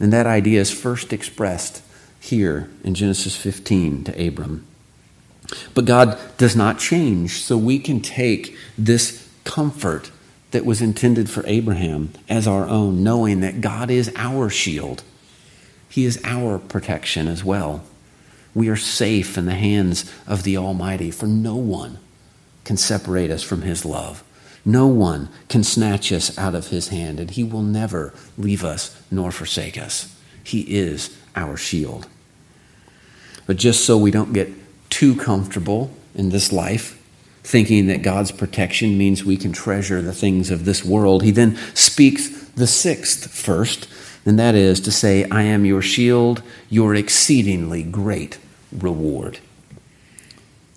And 0.00 0.12
that 0.12 0.26
idea 0.26 0.60
is 0.60 0.70
first 0.70 1.12
expressed 1.12 1.82
here 2.18 2.68
in 2.82 2.94
Genesis 2.94 3.36
15 3.36 4.04
to 4.04 4.26
Abram. 4.26 4.64
But 5.74 5.84
God 5.84 6.18
does 6.36 6.56
not 6.56 6.78
change, 6.78 7.42
so 7.42 7.56
we 7.56 7.78
can 7.78 8.00
take 8.00 8.56
this 8.76 9.28
comfort 9.44 10.10
that 10.50 10.64
was 10.64 10.80
intended 10.82 11.30
for 11.30 11.44
Abraham 11.46 12.12
as 12.28 12.46
our 12.46 12.68
own, 12.68 13.02
knowing 13.02 13.40
that 13.40 13.60
God 13.60 13.90
is 13.90 14.12
our 14.16 14.50
shield. 14.50 15.02
He 15.88 16.04
is 16.04 16.20
our 16.24 16.58
protection 16.58 17.28
as 17.28 17.44
well. 17.44 17.84
We 18.54 18.68
are 18.68 18.76
safe 18.76 19.38
in 19.38 19.46
the 19.46 19.54
hands 19.54 20.12
of 20.26 20.42
the 20.42 20.56
Almighty, 20.56 21.10
for 21.10 21.26
no 21.26 21.56
one 21.56 21.98
can 22.64 22.76
separate 22.76 23.30
us 23.30 23.42
from 23.42 23.62
His 23.62 23.84
love. 23.84 24.24
No 24.64 24.86
one 24.86 25.28
can 25.48 25.64
snatch 25.64 26.12
us 26.12 26.36
out 26.36 26.54
of 26.54 26.68
His 26.68 26.88
hand, 26.88 27.20
and 27.20 27.30
He 27.30 27.44
will 27.44 27.62
never 27.62 28.12
leave 28.36 28.64
us 28.64 29.00
nor 29.10 29.30
forsake 29.30 29.78
us. 29.78 30.16
He 30.42 30.62
is 30.62 31.16
our 31.36 31.56
shield. 31.56 32.08
But 33.46 33.56
just 33.56 33.84
so 33.84 33.96
we 33.96 34.10
don't 34.10 34.32
get 34.32 34.50
too 34.90 35.14
comfortable 35.16 35.92
in 36.14 36.30
this 36.30 36.52
life, 36.52 36.99
thinking 37.42 37.86
that 37.86 38.02
God's 38.02 38.32
protection 38.32 38.98
means 38.98 39.24
we 39.24 39.36
can 39.36 39.52
treasure 39.52 40.02
the 40.02 40.12
things 40.12 40.50
of 40.50 40.64
this 40.64 40.84
world, 40.84 41.22
he 41.22 41.30
then 41.30 41.56
speaks 41.74 42.28
the 42.50 42.66
sixth 42.66 43.30
first, 43.30 43.88
and 44.26 44.38
that 44.38 44.54
is 44.54 44.80
to 44.80 44.92
say, 44.92 45.28
I 45.30 45.42
am 45.42 45.64
your 45.64 45.82
shield, 45.82 46.42
your 46.68 46.94
exceedingly 46.94 47.82
great 47.82 48.38
reward. 48.72 49.38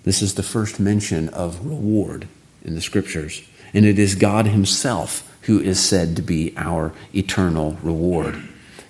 This 0.04 0.22
is 0.22 0.34
the 0.34 0.42
first 0.42 0.80
mention 0.80 1.28
of 1.30 1.64
reward 1.64 2.28
in 2.62 2.74
the 2.74 2.80
scriptures, 2.80 3.42
and 3.72 3.84
it 3.84 3.98
is 3.98 4.14
God 4.14 4.46
Himself 4.46 5.30
who 5.42 5.60
is 5.60 5.78
said 5.78 6.16
to 6.16 6.22
be 6.22 6.54
our 6.56 6.92
eternal 7.14 7.76
reward. 7.82 8.36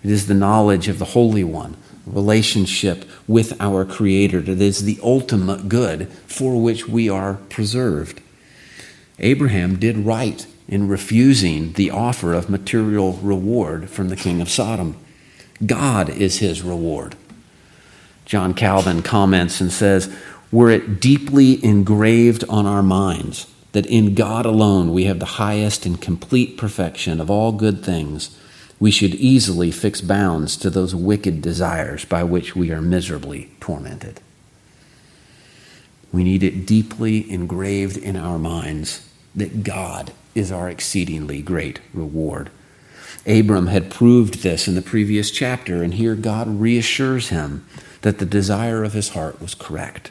It 0.02 0.10
is 0.10 0.26
the 0.26 0.34
knowledge 0.34 0.87
of 0.88 0.98
the 0.98 1.06
Holy 1.06 1.44
One, 1.44 1.76
relationship 2.06 3.04
with 3.26 3.60
our 3.60 3.84
Creator 3.84 4.42
that 4.42 4.60
is 4.60 4.84
the 4.84 4.98
ultimate 5.02 5.68
good 5.68 6.08
for 6.26 6.60
which 6.60 6.88
we 6.88 7.08
are 7.08 7.34
preserved. 7.48 8.20
Abraham 9.18 9.76
did 9.76 9.98
right 9.98 10.46
in 10.68 10.88
refusing 10.88 11.72
the 11.74 11.90
offer 11.90 12.32
of 12.32 12.50
material 12.50 13.14
reward 13.14 13.90
from 13.90 14.08
the 14.08 14.16
king 14.16 14.40
of 14.40 14.48
Sodom. 14.50 14.96
God 15.64 16.08
is 16.08 16.38
his 16.38 16.62
reward. 16.62 17.16
John 18.24 18.54
Calvin 18.54 19.02
comments 19.02 19.60
and 19.60 19.70
says, 19.70 20.14
Were 20.50 20.70
it 20.70 21.00
deeply 21.00 21.62
engraved 21.64 22.44
on 22.48 22.66
our 22.66 22.82
minds 22.82 23.46
that 23.72 23.86
in 23.86 24.14
God 24.14 24.46
alone 24.46 24.92
we 24.92 25.04
have 25.04 25.18
the 25.18 25.24
highest 25.24 25.84
and 25.84 26.00
complete 26.00 26.56
perfection 26.56 27.20
of 27.20 27.30
all 27.30 27.52
good 27.52 27.84
things, 27.84 28.36
we 28.80 28.90
should 28.90 29.14
easily 29.14 29.70
fix 29.70 30.00
bounds 30.00 30.56
to 30.56 30.70
those 30.70 30.94
wicked 30.94 31.40
desires 31.40 32.04
by 32.04 32.22
which 32.24 32.56
we 32.56 32.70
are 32.70 32.80
miserably 32.80 33.50
tormented. 33.60 34.20
We 36.12 36.24
need 36.24 36.42
it 36.42 36.66
deeply 36.66 37.30
engraved 37.30 37.96
in 37.96 38.16
our 38.16 38.38
minds 38.38 39.08
that 39.34 39.64
God 39.64 40.12
is 40.34 40.52
our 40.52 40.68
exceedingly 40.68 41.42
great 41.42 41.80
reward. 41.92 42.50
Abram 43.26 43.68
had 43.68 43.90
proved 43.90 44.42
this 44.42 44.68
in 44.68 44.74
the 44.74 44.82
previous 44.82 45.30
chapter, 45.30 45.82
and 45.82 45.94
here 45.94 46.14
God 46.14 46.60
reassures 46.60 47.30
him 47.30 47.64
that 48.02 48.18
the 48.18 48.26
desire 48.26 48.84
of 48.84 48.92
his 48.92 49.10
heart 49.10 49.40
was 49.40 49.54
correct. 49.54 50.10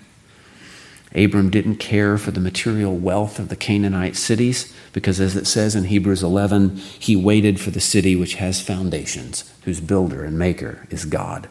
Abram 1.15 1.51
didn't 1.51 1.75
care 1.75 2.17
for 2.17 2.31
the 2.31 2.39
material 2.39 2.95
wealth 2.95 3.37
of 3.37 3.49
the 3.49 3.55
Canaanite 3.55 4.15
cities 4.15 4.73
because, 4.93 5.19
as 5.19 5.35
it 5.35 5.45
says 5.45 5.75
in 5.75 5.85
Hebrews 5.85 6.23
11, 6.23 6.77
he 6.77 7.15
waited 7.15 7.59
for 7.59 7.69
the 7.69 7.79
city 7.79 8.15
which 8.15 8.35
has 8.35 8.61
foundations, 8.61 9.51
whose 9.63 9.79
builder 9.79 10.23
and 10.23 10.39
maker 10.39 10.87
is 10.89 11.05
God. 11.05 11.47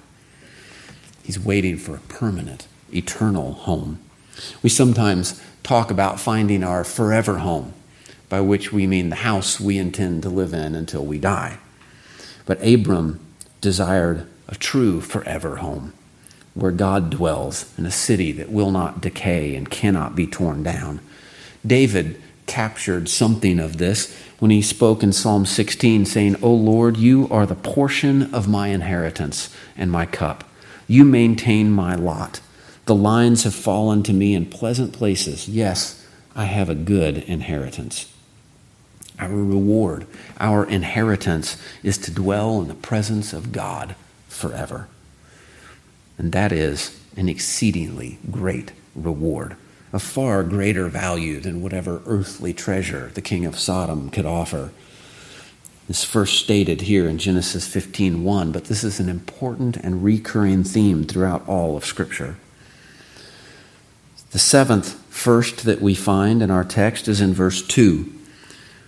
He's 1.22 1.38
waiting 1.38 1.78
for 1.78 1.94
a 1.94 2.00
permanent, 2.00 2.66
eternal 2.92 3.52
home. 3.52 4.00
We 4.62 4.68
sometimes 4.68 5.40
talk 5.62 5.90
about 5.90 6.18
finding 6.18 6.64
our 6.64 6.82
forever 6.82 7.38
home, 7.38 7.72
by 8.28 8.40
which 8.40 8.72
we 8.72 8.88
mean 8.88 9.10
the 9.10 9.16
house 9.16 9.60
we 9.60 9.78
intend 9.78 10.22
to 10.24 10.28
live 10.28 10.52
in 10.52 10.74
until 10.74 11.04
we 11.04 11.18
die. 11.18 11.58
But 12.46 12.66
Abram 12.66 13.20
desired 13.60 14.26
a 14.48 14.56
true 14.56 15.00
forever 15.00 15.56
home 15.56 15.92
where 16.54 16.72
God 16.72 17.10
dwells 17.10 17.72
in 17.78 17.86
a 17.86 17.90
city 17.90 18.32
that 18.32 18.50
will 18.50 18.70
not 18.70 19.00
decay 19.00 19.54
and 19.54 19.70
cannot 19.70 20.14
be 20.14 20.26
torn 20.26 20.62
down. 20.62 21.00
David 21.66 22.20
captured 22.46 23.08
something 23.08 23.58
of 23.58 23.78
this 23.78 24.14
when 24.38 24.50
he 24.50 24.60
spoke 24.60 25.02
in 25.02 25.12
Psalm 25.12 25.46
16, 25.46 26.04
saying, 26.04 26.36
O 26.42 26.52
Lord, 26.52 26.96
you 26.96 27.28
are 27.30 27.46
the 27.46 27.54
portion 27.54 28.34
of 28.34 28.48
my 28.48 28.68
inheritance 28.68 29.54
and 29.76 29.90
my 29.90 30.04
cup. 30.04 30.44
You 30.88 31.04
maintain 31.04 31.70
my 31.70 31.94
lot. 31.94 32.40
The 32.86 32.94
lines 32.94 33.44
have 33.44 33.54
fallen 33.54 34.02
to 34.02 34.12
me 34.12 34.34
in 34.34 34.46
pleasant 34.46 34.92
places. 34.92 35.48
Yes, 35.48 36.04
I 36.34 36.44
have 36.44 36.68
a 36.68 36.74
good 36.74 37.18
inheritance. 37.18 38.12
Our 39.18 39.28
reward, 39.28 40.06
our 40.40 40.66
inheritance, 40.66 41.56
is 41.84 41.96
to 41.98 42.10
dwell 42.10 42.60
in 42.60 42.68
the 42.68 42.74
presence 42.74 43.32
of 43.32 43.52
God 43.52 43.94
forever. 44.28 44.88
And 46.18 46.32
that 46.32 46.52
is 46.52 46.98
an 47.16 47.28
exceedingly 47.28 48.18
great 48.30 48.72
reward, 48.94 49.56
a 49.92 49.98
far 49.98 50.42
greater 50.42 50.88
value 50.88 51.40
than 51.40 51.62
whatever 51.62 52.02
earthly 52.06 52.52
treasure 52.52 53.10
the 53.14 53.20
king 53.20 53.44
of 53.44 53.58
Sodom 53.58 54.10
could 54.10 54.26
offer. 54.26 54.70
This 55.88 56.04
first 56.04 56.38
stated 56.38 56.82
here 56.82 57.08
in 57.08 57.18
Genesis 57.18 57.66
15:1, 57.66 58.52
but 58.52 58.66
this 58.66 58.84
is 58.84 59.00
an 59.00 59.08
important 59.08 59.76
and 59.76 60.04
recurring 60.04 60.64
theme 60.64 61.04
throughout 61.04 61.46
all 61.48 61.76
of 61.76 61.84
scripture. 61.84 62.36
The 64.30 64.38
seventh 64.38 64.94
first 65.10 65.64
that 65.64 65.82
we 65.82 65.94
find 65.94 66.40
in 66.40 66.50
our 66.50 66.64
text 66.64 67.08
is 67.08 67.20
in 67.20 67.34
verse 67.34 67.60
2. 67.60 68.10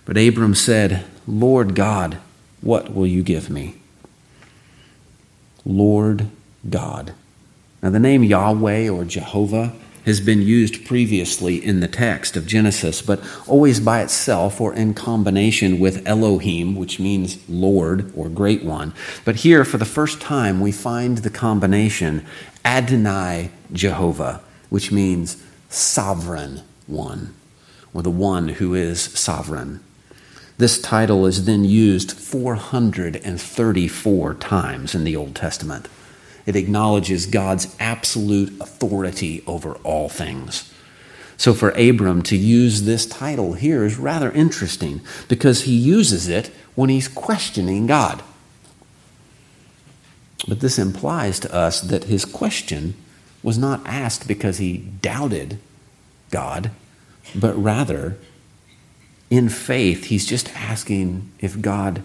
But 0.05 0.17
Abram 0.17 0.55
said, 0.55 1.03
"Lord 1.27 1.75
God, 1.75 2.17
what 2.61 2.95
will 2.95 3.05
you 3.05 3.21
give 3.21 3.49
me?" 3.49 3.75
Lord 5.65 6.27
God. 6.69 7.13
Now, 7.81 7.89
the 7.89 7.99
name 7.99 8.23
Yahweh 8.23 8.89
or 8.89 9.05
Jehovah 9.05 9.73
has 10.05 10.19
been 10.19 10.41
used 10.41 10.85
previously 10.85 11.63
in 11.63 11.79
the 11.79 11.87
text 11.87 12.35
of 12.37 12.45
Genesis, 12.45 13.01
but 13.01 13.19
always 13.47 13.79
by 13.79 14.01
itself 14.01 14.61
or 14.61 14.71
in 14.73 14.93
combination 14.93 15.79
with 15.79 16.07
Elohim, 16.07 16.75
which 16.75 16.99
means 16.99 17.39
Lord 17.49 18.11
or 18.15 18.29
Great 18.29 18.63
One. 18.63 18.93
But 19.23 19.37
here, 19.37 19.65
for 19.65 19.77
the 19.77 19.85
first 19.85 20.21
time, 20.21 20.59
we 20.59 20.71
find 20.71 21.17
the 21.19 21.31
combination 21.31 22.23
Adonai 22.63 23.49
Jehovah, 23.73 24.41
which 24.69 24.91
means 24.91 25.43
sovereign 25.69 26.61
one, 26.87 27.33
or 27.93 28.03
the 28.03 28.11
one 28.11 28.49
who 28.49 28.75
is 28.75 29.01
sovereign. 29.01 29.79
This 30.57 30.79
title 30.79 31.25
is 31.25 31.45
then 31.45 31.65
used 31.65 32.13
434 32.13 34.33
times 34.35 34.95
in 34.95 35.03
the 35.03 35.15
Old 35.15 35.35
Testament. 35.35 35.89
It 36.45 36.55
acknowledges 36.55 37.25
God's 37.25 37.75
absolute 37.79 38.59
authority 38.61 39.43
over 39.47 39.75
all 39.77 40.09
things. 40.09 40.71
So 41.37 41.53
for 41.53 41.71
Abram 41.71 42.21
to 42.23 42.37
use 42.37 42.83
this 42.83 43.05
title 43.05 43.53
here 43.53 43.83
is 43.83 43.97
rather 43.97 44.31
interesting 44.31 45.01
because 45.27 45.63
he 45.63 45.75
uses 45.75 46.27
it 46.27 46.51
when 46.75 46.89
he's 46.89 47.07
questioning 47.07 47.87
God. 47.87 48.23
But 50.47 50.59
this 50.59 50.77
implies 50.77 51.39
to 51.41 51.53
us 51.53 51.81
that 51.81 52.05
his 52.05 52.23
question 52.23 52.93
was 53.41 53.57
not 53.57 53.85
asked 53.85 54.27
because 54.27 54.59
he 54.59 54.77
doubted 54.77 55.59
God, 56.31 56.71
but 57.33 57.53
rather, 57.55 58.17
in 59.29 59.49
faith, 59.49 60.05
he's 60.05 60.25
just 60.25 60.55
asking 60.55 61.31
if 61.39 61.61
God 61.61 62.01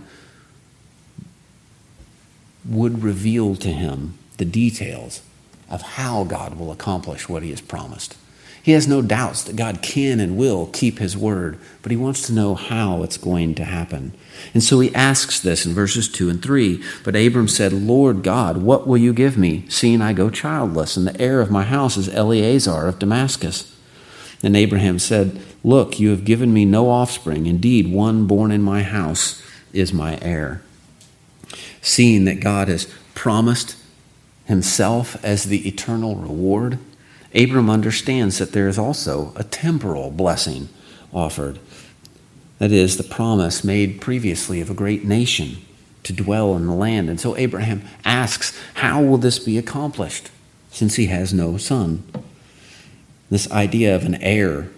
would 2.68 3.03
reveal 3.03 3.57
to 3.57 3.68
him 3.68 4.14
the 4.40 4.44
details 4.44 5.22
of 5.68 5.83
how 5.83 6.24
God 6.24 6.59
will 6.59 6.72
accomplish 6.72 7.29
what 7.29 7.44
he 7.44 7.50
has 7.50 7.61
promised. 7.61 8.16
He 8.62 8.72
has 8.72 8.88
no 8.88 9.00
doubts 9.00 9.44
that 9.44 9.57
God 9.57 9.81
can 9.83 10.18
and 10.18 10.37
will 10.37 10.66
keep 10.66 10.98
his 10.98 11.16
word, 11.16 11.59
but 11.83 11.90
he 11.90 11.96
wants 11.96 12.26
to 12.26 12.33
know 12.33 12.55
how 12.55 13.03
it's 13.03 13.16
going 13.16 13.55
to 13.55 13.64
happen. 13.64 14.12
And 14.53 14.62
so 14.62 14.81
he 14.81 14.94
asks 14.94 15.40
this 15.40 15.64
in 15.64 15.72
verses 15.72 16.09
2 16.11 16.29
and 16.29 16.42
3. 16.42 16.83
But 17.05 17.16
Abram 17.16 17.48
said, 17.48 17.72
Lord 17.72 18.22
God, 18.22 18.59
what 18.59 18.87
will 18.87 18.98
you 18.98 19.12
give 19.12 19.38
me, 19.38 19.64
seeing 19.68 20.03
I 20.03 20.12
go 20.12 20.29
childless, 20.29 20.96
and 20.96 21.07
the 21.07 21.18
heir 21.20 21.40
of 21.40 21.50
my 21.50 21.62
house 21.62 21.96
is 21.96 22.09
Eliezer 22.09 22.87
of 22.87 22.98
Damascus? 22.98 23.74
And 24.42 24.57
Abraham 24.57 24.98
said, 24.98 25.40
Look, 25.62 26.00
you 26.00 26.11
have 26.11 26.24
given 26.24 26.53
me 26.53 26.64
no 26.64 26.88
offspring. 26.88 27.46
Indeed, 27.46 27.92
one 27.92 28.26
born 28.26 28.50
in 28.50 28.62
my 28.62 28.83
house 28.83 29.42
is 29.72 29.92
my 29.92 30.18
heir. 30.22 30.62
Seeing 31.83 32.24
that 32.24 32.40
God 32.40 32.68
has 32.68 32.92
promised 33.14 33.76
himself 34.50 35.24
as 35.24 35.44
the 35.44 35.66
eternal 35.66 36.16
reward, 36.16 36.76
Abram 37.34 37.70
understands 37.70 38.38
that 38.38 38.50
there 38.50 38.66
is 38.66 38.78
also 38.78 39.32
a 39.36 39.44
temporal 39.44 40.10
blessing 40.10 40.68
offered. 41.12 41.60
That 42.58 42.72
is, 42.72 42.96
the 42.96 43.04
promise 43.04 43.62
made 43.62 44.00
previously 44.00 44.60
of 44.60 44.68
a 44.68 44.74
great 44.74 45.04
nation 45.04 45.58
to 46.02 46.12
dwell 46.12 46.56
in 46.56 46.66
the 46.66 46.74
land. 46.74 47.08
And 47.08 47.20
so 47.20 47.36
Abraham 47.36 47.82
asks, 48.04 48.58
How 48.74 49.00
will 49.00 49.18
this 49.18 49.38
be 49.38 49.56
accomplished 49.56 50.30
since 50.72 50.96
he 50.96 51.06
has 51.06 51.32
no 51.32 51.56
son? 51.56 52.02
This 53.30 53.48
idea 53.52 53.94
of 53.94 54.04
an 54.04 54.16
heir 54.16 54.68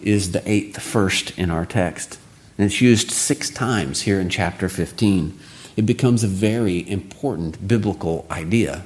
is 0.00 0.30
the 0.30 0.48
eighth 0.48 0.80
first 0.80 1.36
in 1.36 1.50
our 1.50 1.66
text. 1.66 2.20
And 2.56 2.64
it's 2.66 2.80
used 2.80 3.10
six 3.10 3.50
times 3.50 4.02
here 4.02 4.20
in 4.20 4.28
chapter 4.28 4.68
15. 4.68 5.36
It 5.76 5.86
becomes 5.86 6.22
a 6.22 6.28
very 6.28 6.88
important 6.88 7.66
biblical 7.66 8.24
idea 8.30 8.84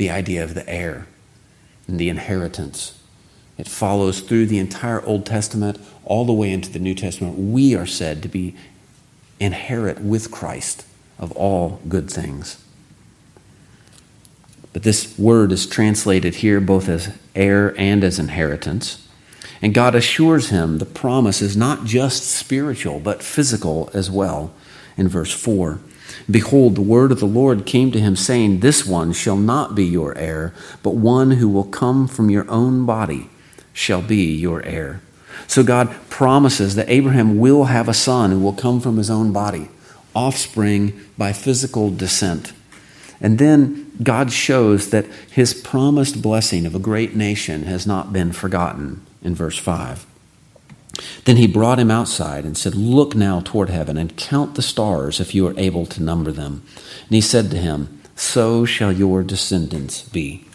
the 0.00 0.10
idea 0.10 0.42
of 0.42 0.54
the 0.54 0.66
heir 0.66 1.06
and 1.86 1.98
the 1.98 2.08
inheritance. 2.08 2.98
It 3.58 3.68
follows 3.68 4.22
through 4.22 4.46
the 4.46 4.58
entire 4.58 5.04
Old 5.04 5.26
Testament 5.26 5.78
all 6.06 6.24
the 6.24 6.32
way 6.32 6.50
into 6.50 6.70
the 6.70 6.78
New 6.78 6.94
Testament. 6.94 7.36
We 7.36 7.74
are 7.74 7.84
said 7.84 8.22
to 8.22 8.28
be 8.28 8.56
inherit 9.38 10.00
with 10.00 10.30
Christ 10.30 10.86
of 11.18 11.32
all 11.32 11.82
good 11.86 12.10
things. 12.10 12.64
But 14.72 14.84
this 14.84 15.18
word 15.18 15.52
is 15.52 15.66
translated 15.66 16.36
here 16.36 16.60
both 16.60 16.88
as 16.88 17.14
heir 17.34 17.78
and 17.78 18.02
as 18.02 18.18
inheritance. 18.18 19.06
And 19.60 19.74
God 19.74 19.94
assures 19.94 20.48
him 20.48 20.78
the 20.78 20.86
promise 20.86 21.42
is 21.42 21.58
not 21.58 21.84
just 21.84 22.22
spiritual, 22.22 23.00
but 23.00 23.22
physical 23.22 23.90
as 23.92 24.10
well 24.10 24.54
in 24.96 25.08
verse 25.08 25.34
4. 25.34 25.78
Behold, 26.30 26.74
the 26.74 26.82
word 26.82 27.12
of 27.12 27.20
the 27.20 27.26
Lord 27.26 27.66
came 27.66 27.90
to 27.92 28.00
him, 28.00 28.16
saying, 28.16 28.60
This 28.60 28.86
one 28.86 29.12
shall 29.12 29.36
not 29.36 29.74
be 29.74 29.84
your 29.84 30.16
heir, 30.16 30.54
but 30.82 30.96
one 30.96 31.32
who 31.32 31.48
will 31.48 31.64
come 31.64 32.06
from 32.06 32.30
your 32.30 32.48
own 32.50 32.86
body 32.86 33.30
shall 33.72 34.02
be 34.02 34.34
your 34.34 34.62
heir. 34.64 35.00
So 35.46 35.62
God 35.62 35.94
promises 36.08 36.74
that 36.74 36.88
Abraham 36.88 37.38
will 37.38 37.64
have 37.64 37.88
a 37.88 37.94
son 37.94 38.30
who 38.30 38.40
will 38.40 38.52
come 38.52 38.80
from 38.80 38.96
his 38.96 39.10
own 39.10 39.32
body, 39.32 39.68
offspring 40.14 41.00
by 41.16 41.32
physical 41.32 41.90
descent. 41.90 42.52
And 43.20 43.38
then 43.38 43.90
God 44.02 44.32
shows 44.32 44.90
that 44.90 45.06
his 45.30 45.52
promised 45.52 46.22
blessing 46.22 46.66
of 46.66 46.74
a 46.74 46.78
great 46.78 47.14
nation 47.14 47.64
has 47.64 47.86
not 47.86 48.12
been 48.12 48.32
forgotten 48.32 49.04
in 49.22 49.34
verse 49.34 49.58
5. 49.58 50.06
Then 51.24 51.36
he 51.36 51.46
brought 51.46 51.78
him 51.78 51.90
outside 51.90 52.44
and 52.44 52.56
said, 52.56 52.74
Look 52.74 53.14
now 53.14 53.40
toward 53.40 53.70
heaven 53.70 53.96
and 53.96 54.16
count 54.16 54.54
the 54.54 54.62
stars 54.62 55.20
if 55.20 55.34
you 55.34 55.46
are 55.46 55.58
able 55.58 55.86
to 55.86 56.02
number 56.02 56.32
them. 56.32 56.62
And 57.06 57.14
he 57.14 57.20
said 57.20 57.50
to 57.50 57.56
him, 57.56 58.00
So 58.14 58.64
shall 58.64 58.92
your 58.92 59.22
descendants 59.22 60.02
be. 60.02 60.46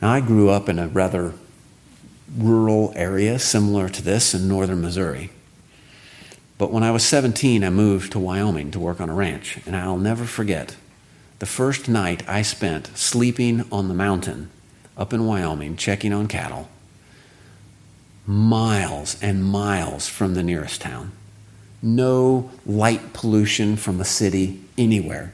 Now, 0.00 0.12
I 0.12 0.20
grew 0.20 0.48
up 0.48 0.68
in 0.68 0.78
a 0.78 0.88
rather 0.88 1.34
rural 2.36 2.92
area 2.96 3.38
similar 3.38 3.88
to 3.88 4.02
this 4.02 4.34
in 4.34 4.48
northern 4.48 4.80
Missouri. 4.80 5.30
But 6.58 6.72
when 6.72 6.82
I 6.82 6.90
was 6.90 7.04
17, 7.04 7.64
I 7.64 7.70
moved 7.70 8.12
to 8.12 8.18
Wyoming 8.18 8.70
to 8.72 8.78
work 8.78 9.00
on 9.00 9.10
a 9.10 9.14
ranch, 9.14 9.58
and 9.66 9.74
I'll 9.74 9.98
never 9.98 10.24
forget 10.24 10.76
the 11.38 11.46
first 11.46 11.88
night 11.88 12.22
I 12.28 12.42
spent 12.42 12.96
sleeping 12.96 13.64
on 13.72 13.88
the 13.88 13.94
mountain 13.94 14.50
up 14.96 15.14
in 15.14 15.24
Wyoming 15.24 15.76
checking 15.76 16.12
on 16.12 16.28
cattle 16.28 16.68
miles 18.30 19.20
and 19.20 19.44
miles 19.44 20.08
from 20.08 20.34
the 20.34 20.42
nearest 20.42 20.80
town. 20.80 21.10
no 21.82 22.50
light 22.66 23.12
pollution 23.12 23.76
from 23.76 24.00
a 24.00 24.04
city 24.04 24.60
anywhere. 24.76 25.32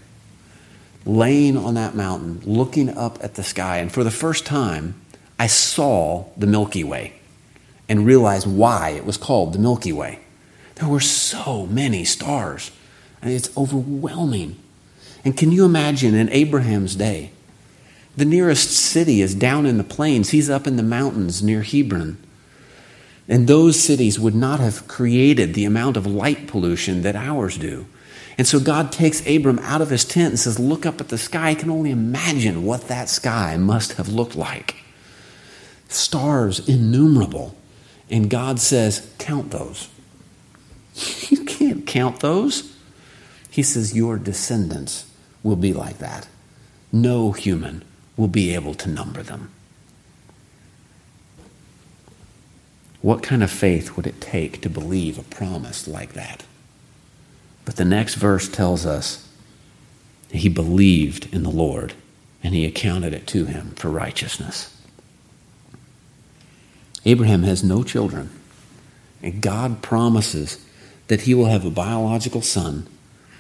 Laying 1.05 1.57
on 1.57 1.75
that 1.75 1.95
mountain, 1.95 2.41
looking 2.45 2.89
up 2.97 3.19
at 3.23 3.35
the 3.35 3.43
sky, 3.43 3.79
and 3.79 3.93
for 3.93 4.05
the 4.05 4.11
first 4.11 4.47
time, 4.47 4.95
I 5.39 5.47
saw 5.47 6.27
the 6.37 6.47
Milky 6.47 6.85
Way 6.85 7.15
and 7.89 8.07
realized 8.07 8.47
why 8.47 8.91
it 8.91 9.05
was 9.05 9.17
called 9.17 9.53
the 9.53 9.59
Milky 9.59 9.93
Way. 9.93 10.21
There 10.77 10.89
were 10.89 11.01
so 11.01 11.67
many 11.67 12.05
stars. 12.05 12.71
It's 13.23 13.57
overwhelming. 13.57 14.57
And 15.25 15.37
can 15.37 15.51
you 15.51 15.65
imagine 15.65 16.15
in 16.15 16.29
Abraham's 16.31 16.95
day? 16.95 17.31
The 18.17 18.25
nearest 18.25 18.71
city 18.71 19.21
is 19.21 19.35
down 19.35 19.67
in 19.67 19.79
the 19.79 19.85
plains. 19.85 20.31
He's 20.31 20.49
up 20.49 20.67
in 20.67 20.77
the 20.77 20.83
mountains 20.83 21.43
near 21.43 21.63
Hebron. 21.63 22.19
And 23.29 23.47
those 23.47 23.81
cities 23.81 24.21
would 24.21 24.35
not 24.35 24.61
have 24.61 24.87
created 24.87 25.55
the 25.55 25.65
amount 25.65 25.97
of 25.97 26.07
light 26.07 26.47
pollution 26.47 27.03
that 27.03 27.17
ours 27.17 27.59
do. 27.59 27.87
And 28.39 28.47
so 28.47 28.61
God 28.61 28.93
takes 28.93 29.27
Abram 29.27 29.59
out 29.61 29.81
of 29.81 29.91
his 29.91 30.05
tent 30.05 30.31
and 30.31 30.39
says, 30.39 30.59
Look 30.59 30.85
up 30.85 31.01
at 31.01 31.09
the 31.09 31.19
sky. 31.19 31.51
I 31.51 31.55
can 31.55 31.71
only 31.71 31.91
imagine 31.91 32.65
what 32.65 32.89
that 32.89 33.09
sky 33.09 33.57
must 33.57 33.95
have 33.95 34.09
looked 34.09 34.37
like. 34.37 34.77
Stars 35.89 36.67
innumerable. 36.69 37.57
And 38.11 38.31
God 38.31 38.61
says, 38.61 39.11
Count 39.19 39.51
those. 39.51 39.89
You 41.31 41.45
can't 41.45 41.87
count 41.87 42.21
those. 42.21 42.75
He 43.51 43.63
says, 43.63 43.97
Your 43.97 44.19
descendants 44.19 45.11
will 45.43 45.57
be 45.57 45.73
like 45.73 45.99
that. 45.99 46.29
No 46.93 47.33
human 47.33 47.83
will 48.17 48.29
be 48.29 48.55
able 48.55 48.75
to 48.75 48.89
number 48.89 49.23
them. 49.23 49.51
What 53.07 53.23
kind 53.23 53.45
of 53.45 53.53
faith 53.53 53.97
would 53.97 54.09
it 54.09 54.21
take 54.21 54.61
to 54.63 54.69
believe 54.69 55.17
a 55.17 55.23
promise 55.23 55.87
like 55.87 56.15
that? 56.15 56.43
But 57.65 57.77
the 57.77 57.85
next 57.85 58.17
verse 58.17 58.49
tells 58.49 58.85
us 58.85 59.29
he 60.29 60.49
believed 60.49 61.33
in 61.33 61.45
the 61.45 61.51
Lord 61.51 61.95
and 62.43 62.53
he 62.53 62.67
accounted 62.67 63.15
it 63.15 63.29
to 63.29 63.45
him 63.45 63.75
for 63.77 63.91
righteousness. 63.91 64.77
Abraham 67.05 67.45
has 67.45 67.63
no 67.63 67.85
children, 67.85 68.29
and 69.23 69.41
God 69.41 69.83
promises 69.83 70.59
that 71.07 71.21
he 71.21 71.33
will 71.33 71.47
have 71.47 71.65
a 71.65 71.71
biological 71.71 72.43
son 72.43 72.89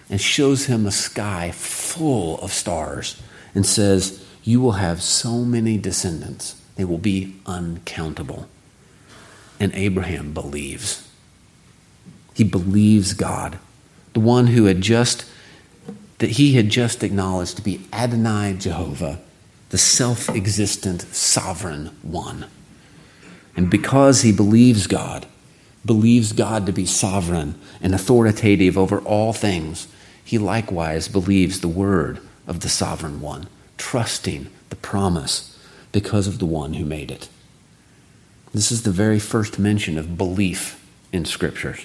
and 0.08 0.20
shows 0.20 0.66
him 0.66 0.86
a 0.86 0.92
sky 0.92 1.50
full 1.50 2.38
of 2.38 2.52
stars 2.52 3.20
and 3.52 3.66
says, 3.66 4.24
You 4.44 4.60
will 4.60 4.78
have 4.78 5.02
so 5.02 5.38
many 5.38 5.76
descendants, 5.76 6.54
they 6.76 6.84
will 6.84 6.98
be 6.98 7.34
uncountable. 7.46 8.48
And 9.58 9.74
Abraham 9.74 10.32
believes. 10.32 11.08
He 12.34 12.44
believes 12.44 13.14
God, 13.14 13.58
the 14.12 14.20
one 14.20 14.48
who 14.48 14.66
had 14.66 14.82
just, 14.82 15.24
that 16.18 16.32
he 16.32 16.54
had 16.54 16.68
just 16.68 17.02
acknowledged 17.02 17.56
to 17.56 17.62
be 17.62 17.86
Adonai 17.92 18.56
Jehovah, 18.58 19.20
the 19.70 19.78
self 19.78 20.28
existent 20.28 21.02
sovereign 21.14 21.96
one. 22.02 22.46
And 23.56 23.70
because 23.70 24.20
he 24.20 24.32
believes 24.32 24.86
God, 24.86 25.26
believes 25.86 26.32
God 26.32 26.66
to 26.66 26.72
be 26.72 26.84
sovereign 26.84 27.58
and 27.80 27.94
authoritative 27.94 28.76
over 28.76 29.00
all 29.00 29.32
things, 29.32 29.88
he 30.22 30.36
likewise 30.36 31.08
believes 31.08 31.60
the 31.60 31.68
word 31.68 32.20
of 32.46 32.60
the 32.60 32.68
sovereign 32.68 33.20
one, 33.20 33.48
trusting 33.78 34.48
the 34.68 34.76
promise 34.76 35.58
because 35.92 36.26
of 36.26 36.38
the 36.38 36.46
one 36.46 36.74
who 36.74 36.84
made 36.84 37.10
it. 37.10 37.28
This 38.52 38.72
is 38.72 38.82
the 38.82 38.90
very 38.90 39.18
first 39.18 39.58
mention 39.58 39.98
of 39.98 40.16
belief 40.16 40.82
in 41.12 41.24
scriptures. 41.24 41.84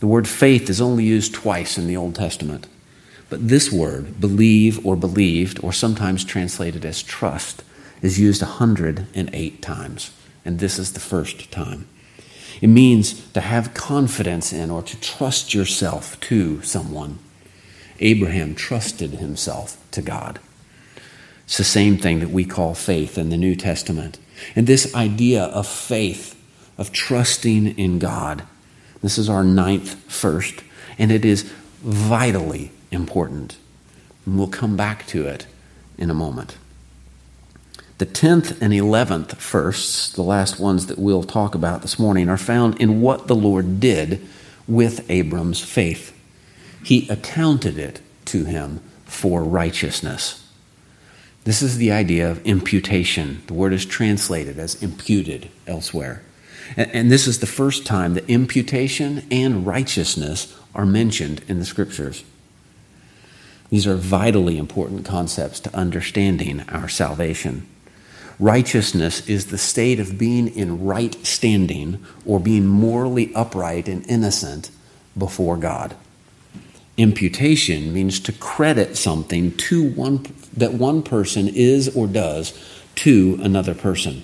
The 0.00 0.06
word 0.06 0.26
faith 0.26 0.70
is 0.70 0.80
only 0.80 1.04
used 1.04 1.34
twice 1.34 1.76
in 1.78 1.86
the 1.86 1.96
Old 1.96 2.14
Testament. 2.14 2.66
But 3.28 3.48
this 3.48 3.70
word, 3.70 4.20
believe 4.20 4.84
or 4.84 4.96
believed, 4.96 5.62
or 5.62 5.72
sometimes 5.72 6.24
translated 6.24 6.84
as 6.84 7.02
trust, 7.02 7.62
is 8.02 8.18
used 8.18 8.42
108 8.42 9.62
times. 9.62 10.10
And 10.44 10.58
this 10.58 10.78
is 10.78 10.92
the 10.92 11.00
first 11.00 11.50
time. 11.50 11.86
It 12.60 12.68
means 12.68 13.30
to 13.32 13.40
have 13.40 13.74
confidence 13.74 14.52
in 14.52 14.70
or 14.70 14.82
to 14.82 15.00
trust 15.00 15.54
yourself 15.54 16.18
to 16.20 16.60
someone. 16.62 17.18
Abraham 18.00 18.54
trusted 18.54 19.12
himself 19.12 19.76
to 19.92 20.02
God. 20.02 20.40
It's 21.44 21.58
the 21.58 21.64
same 21.64 21.96
thing 21.96 22.20
that 22.20 22.30
we 22.30 22.44
call 22.44 22.74
faith 22.74 23.18
in 23.18 23.30
the 23.30 23.36
New 23.36 23.54
Testament. 23.54 24.18
And 24.54 24.66
this 24.66 24.94
idea 24.94 25.44
of 25.44 25.66
faith, 25.66 26.40
of 26.78 26.92
trusting 26.92 27.78
in 27.78 27.98
God, 27.98 28.42
this 29.02 29.18
is 29.18 29.28
our 29.28 29.44
ninth 29.44 29.94
first, 30.10 30.62
and 30.98 31.10
it 31.10 31.24
is 31.24 31.42
vitally 31.82 32.72
important. 32.90 33.56
And 34.26 34.38
we'll 34.38 34.48
come 34.48 34.76
back 34.76 35.06
to 35.08 35.26
it 35.26 35.46
in 35.96 36.10
a 36.10 36.14
moment. 36.14 36.56
The 37.98 38.06
10th 38.06 38.62
and 38.62 38.72
11th 38.72 39.36
firsts, 39.36 40.10
the 40.12 40.22
last 40.22 40.58
ones 40.58 40.86
that 40.86 40.98
we'll 40.98 41.22
talk 41.22 41.54
about 41.54 41.82
this 41.82 41.98
morning, 41.98 42.28
are 42.30 42.38
found 42.38 42.80
in 42.80 43.02
what 43.02 43.26
the 43.26 43.36
Lord 43.36 43.78
did 43.78 44.26
with 44.66 45.10
Abram's 45.10 45.60
faith. 45.60 46.16
He 46.82 47.06
accounted 47.08 47.78
it 47.78 48.00
to 48.26 48.44
him 48.44 48.80
for 49.04 49.42
righteousness. 49.44 50.49
This 51.44 51.62
is 51.62 51.78
the 51.78 51.90
idea 51.90 52.30
of 52.30 52.44
imputation. 52.44 53.42
The 53.46 53.54
word 53.54 53.72
is 53.72 53.86
translated 53.86 54.58
as 54.58 54.82
imputed 54.82 55.48
elsewhere. 55.66 56.22
And, 56.76 56.90
and, 56.92 57.10
this 57.10 57.26
is 57.26 57.40
the 57.40 57.46
first 57.46 57.86
time 57.86 58.14
that 58.14 58.28
imputation 58.28 59.26
and 59.30 59.66
righteousness 59.66 60.56
are 60.74 60.86
mentioned 60.86 61.42
in 61.48 61.58
the 61.58 61.64
scriptures. 61.64 62.22
These 63.70 63.86
are 63.86 63.96
vitally 63.96 64.58
important 64.58 65.04
concepts 65.04 65.60
to 65.60 65.74
understanding 65.74 66.60
our 66.68 66.88
salvation. 66.88 67.66
Righteousness 68.38 69.28
is 69.28 69.46
the 69.46 69.58
state 69.58 70.00
of 70.00 70.18
being 70.18 70.48
in 70.48 70.84
right 70.84 71.14
standing 71.26 72.04
or 72.24 72.40
being 72.40 72.66
morally 72.66 73.34
upright 73.34 73.88
and 73.88 74.06
innocent 74.06 74.70
before 75.16 75.56
God. 75.56 75.94
Imputation 77.00 77.94
means 77.94 78.20
to 78.20 78.30
credit 78.30 78.94
something 78.94 79.56
to 79.56 79.90
one 79.92 80.26
that 80.54 80.74
one 80.74 81.02
person 81.02 81.48
is 81.48 81.88
or 81.96 82.06
does 82.06 82.52
to 82.94 83.38
another 83.42 83.74
person. 83.74 84.22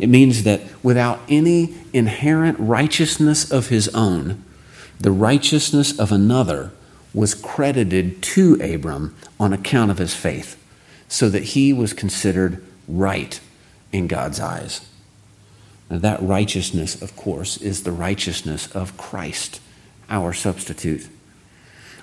It 0.00 0.08
means 0.08 0.42
that 0.42 0.62
without 0.82 1.20
any 1.28 1.76
inherent 1.92 2.58
righteousness 2.58 3.48
of 3.52 3.68
his 3.68 3.86
own, 3.94 4.42
the 4.98 5.12
righteousness 5.12 5.96
of 5.96 6.10
another 6.10 6.72
was 7.14 7.36
credited 7.36 8.20
to 8.20 8.54
Abram 8.60 9.14
on 9.38 9.52
account 9.52 9.92
of 9.92 9.98
his 9.98 10.12
faith, 10.12 10.60
so 11.06 11.28
that 11.28 11.44
he 11.44 11.72
was 11.72 11.92
considered 11.92 12.64
right 12.88 13.38
in 13.92 14.08
God's 14.08 14.40
eyes. 14.40 14.88
Now, 15.88 15.98
that 15.98 16.20
righteousness, 16.20 17.00
of 17.00 17.14
course, 17.14 17.58
is 17.58 17.84
the 17.84 17.92
righteousness 17.92 18.66
of 18.74 18.96
Christ, 18.96 19.60
our 20.10 20.32
substitute. 20.32 21.06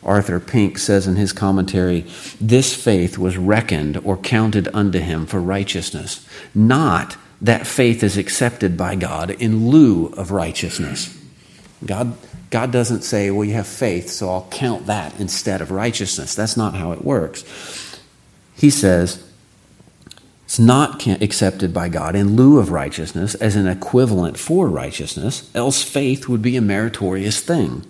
Arthur 0.03 0.39
Pink 0.39 0.77
says 0.77 1.07
in 1.07 1.15
his 1.15 1.33
commentary 1.33 2.05
this 2.39 2.73
faith 2.73 3.17
was 3.17 3.37
reckoned 3.37 3.97
or 3.97 4.17
counted 4.17 4.67
unto 4.73 4.99
him 4.99 5.25
for 5.25 5.39
righteousness, 5.39 6.27
not 6.55 7.17
that 7.41 7.67
faith 7.67 8.03
is 8.03 8.17
accepted 8.17 8.77
by 8.77 8.95
God 8.95 9.31
in 9.31 9.69
lieu 9.69 10.07
of 10.17 10.31
righteousness. 10.31 11.17
God, 11.85 12.15
God 12.49 12.71
doesn't 12.71 13.03
say, 13.03 13.31
well, 13.31 13.45
you 13.45 13.53
have 13.53 13.67
faith, 13.67 14.09
so 14.09 14.29
I'll 14.29 14.47
count 14.51 14.87
that 14.87 15.17
instead 15.19 15.61
of 15.61 15.71
righteousness. 15.71 16.35
That's 16.35 16.57
not 16.57 16.75
how 16.75 16.91
it 16.91 17.03
works. 17.03 17.99
He 18.55 18.69
says, 18.69 19.23
it's 20.43 20.59
not 20.59 21.05
accepted 21.05 21.73
by 21.73 21.89
God 21.89 22.15
in 22.15 22.35
lieu 22.35 22.57
of 22.57 22.71
righteousness 22.71 23.35
as 23.35 23.55
an 23.55 23.67
equivalent 23.67 24.37
for 24.37 24.67
righteousness, 24.67 25.49
else 25.53 25.83
faith 25.83 26.27
would 26.27 26.41
be 26.41 26.57
a 26.57 26.61
meritorious 26.61 27.39
thing. 27.39 27.85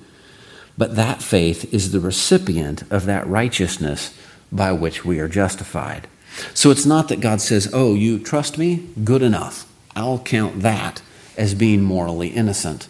But 0.80 0.96
that 0.96 1.22
faith 1.22 1.74
is 1.74 1.92
the 1.92 2.00
recipient 2.00 2.90
of 2.90 3.06
that 3.06 3.28
righteousness 3.28 4.18
by 4.50 4.72
which 4.72 5.04
we 5.04 5.20
are 5.20 5.28
justified. 5.28 6.08
So 6.54 6.72
it's 6.72 6.86
not 6.86 7.10
that 7.10 7.20
God 7.20 7.42
says, 7.42 7.70
Oh, 7.74 7.96
you 7.96 8.18
trust 8.18 8.58
me? 8.58 8.88
Good 9.04 9.22
enough. 9.22 9.70
I'll 9.94 10.20
count 10.20 10.62
that 10.62 11.02
as 11.38 11.54
being 11.54 11.84
morally 11.84 12.30
innocent. 12.30 12.88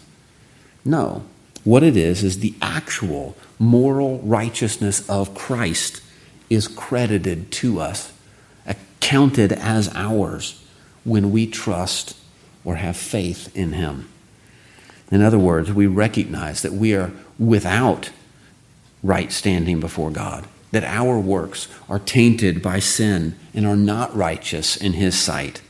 No. 0.85 1.23
What 1.63 1.81
it 1.81 1.97
is, 1.97 2.23
is 2.23 2.39
the 2.39 2.53
actual 2.61 3.35
moral 3.57 4.19
righteousness 4.19 5.07
of 5.09 5.33
Christ 5.33 6.03
is 6.47 6.67
credited 6.67 7.51
to 7.53 7.79
us 7.79 8.13
accounted 8.67 9.51
as 9.51 9.89
ours 9.95 10.63
when 11.03 11.31
we 11.31 11.47
trust 11.47 12.15
or 12.63 12.75
have 12.75 12.95
faith 12.95 13.55
in 13.57 13.73
Him. 13.73 14.07
In 15.11 15.23
other 15.23 15.39
words, 15.39 15.73
we 15.73 15.87
recognize 15.87 16.61
that 16.61 16.73
we 16.73 16.93
are 16.93 17.11
without 17.39 18.11
right 19.01 19.31
standing 19.31 19.79
before 19.79 20.11
God, 20.11 20.45
that 20.71 20.83
our 20.83 21.17
works 21.17 21.67
are 21.87 21.99
tainted 21.99 22.61
by 22.61 22.79
sin 22.79 23.35
and 23.53 23.65
are 23.65 23.77
not 23.77 24.15
righteous 24.15 24.75
in 24.75 24.93
His 24.93 25.17
sight. 25.17 25.61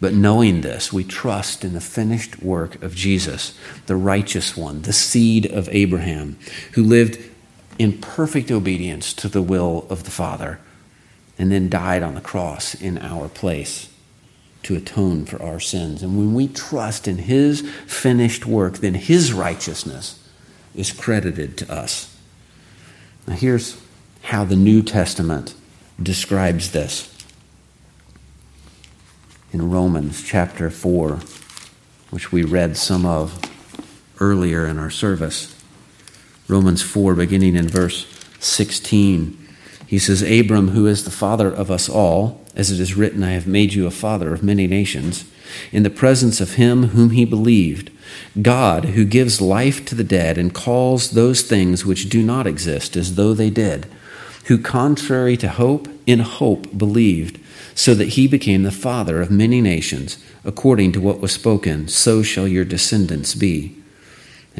But 0.00 0.14
knowing 0.14 0.60
this, 0.60 0.92
we 0.92 1.04
trust 1.04 1.64
in 1.64 1.72
the 1.72 1.80
finished 1.80 2.42
work 2.42 2.82
of 2.82 2.94
Jesus, 2.94 3.58
the 3.86 3.96
righteous 3.96 4.56
one, 4.56 4.82
the 4.82 4.92
seed 4.92 5.46
of 5.46 5.68
Abraham, 5.70 6.38
who 6.72 6.84
lived 6.84 7.18
in 7.78 7.98
perfect 7.98 8.50
obedience 8.50 9.12
to 9.14 9.28
the 9.28 9.42
will 9.42 9.86
of 9.90 10.04
the 10.04 10.10
Father 10.10 10.60
and 11.38 11.50
then 11.50 11.70
died 11.70 12.02
on 12.02 12.14
the 12.14 12.20
cross 12.20 12.74
in 12.74 12.98
our 12.98 13.28
place 13.28 13.90
to 14.62 14.76
atone 14.76 15.24
for 15.24 15.42
our 15.42 15.58
sins. 15.58 16.02
And 16.02 16.18
when 16.18 16.34
we 16.34 16.48
trust 16.48 17.08
in 17.08 17.16
his 17.16 17.62
finished 17.86 18.44
work, 18.44 18.78
then 18.78 18.92
his 18.92 19.32
righteousness 19.32 20.19
is 20.74 20.92
credited 20.92 21.56
to 21.58 21.72
us. 21.72 22.16
Now, 23.26 23.34
here's 23.34 23.80
how 24.22 24.44
the 24.44 24.56
New 24.56 24.82
Testament 24.82 25.54
describes 26.02 26.72
this 26.72 27.16
in 29.52 29.70
Romans 29.70 30.22
chapter 30.22 30.70
4, 30.70 31.20
which 32.10 32.32
we 32.32 32.44
read 32.44 32.76
some 32.76 33.04
of 33.04 33.40
earlier 34.20 34.66
in 34.66 34.78
our 34.78 34.90
service. 34.90 35.56
Romans 36.48 36.82
4, 36.82 37.14
beginning 37.14 37.56
in 37.56 37.68
verse 37.68 38.06
16. 38.38 39.36
He 39.86 39.98
says, 39.98 40.22
Abram, 40.22 40.68
who 40.68 40.86
is 40.86 41.04
the 41.04 41.10
father 41.10 41.48
of 41.48 41.70
us 41.70 41.88
all, 41.88 42.40
as 42.54 42.70
it 42.70 42.80
is 42.80 42.94
written, 42.94 43.22
I 43.22 43.32
have 43.32 43.46
made 43.46 43.74
you 43.74 43.86
a 43.86 43.90
father 43.90 44.32
of 44.32 44.42
many 44.42 44.66
nations, 44.66 45.24
in 45.72 45.82
the 45.82 45.90
presence 45.90 46.40
of 46.40 46.54
him 46.54 46.88
whom 46.88 47.10
he 47.10 47.24
believed, 47.24 47.90
God, 48.40 48.86
who 48.86 49.04
gives 49.04 49.40
life 49.40 49.84
to 49.86 49.94
the 49.94 50.04
dead 50.04 50.38
and 50.38 50.54
calls 50.54 51.10
those 51.10 51.42
things 51.42 51.84
which 51.84 52.08
do 52.08 52.22
not 52.22 52.46
exist 52.46 52.96
as 52.96 53.14
though 53.14 53.34
they 53.34 53.50
did, 53.50 53.86
who, 54.46 54.58
contrary 54.58 55.36
to 55.36 55.48
hope, 55.48 55.88
in 56.06 56.20
hope 56.20 56.76
believed, 56.76 57.40
so 57.74 57.94
that 57.94 58.10
he 58.10 58.26
became 58.26 58.62
the 58.62 58.70
father 58.70 59.20
of 59.20 59.30
many 59.30 59.60
nations, 59.60 60.18
according 60.44 60.92
to 60.92 61.00
what 61.00 61.20
was 61.20 61.32
spoken, 61.32 61.88
so 61.88 62.22
shall 62.22 62.48
your 62.48 62.64
descendants 62.64 63.34
be. 63.34 63.79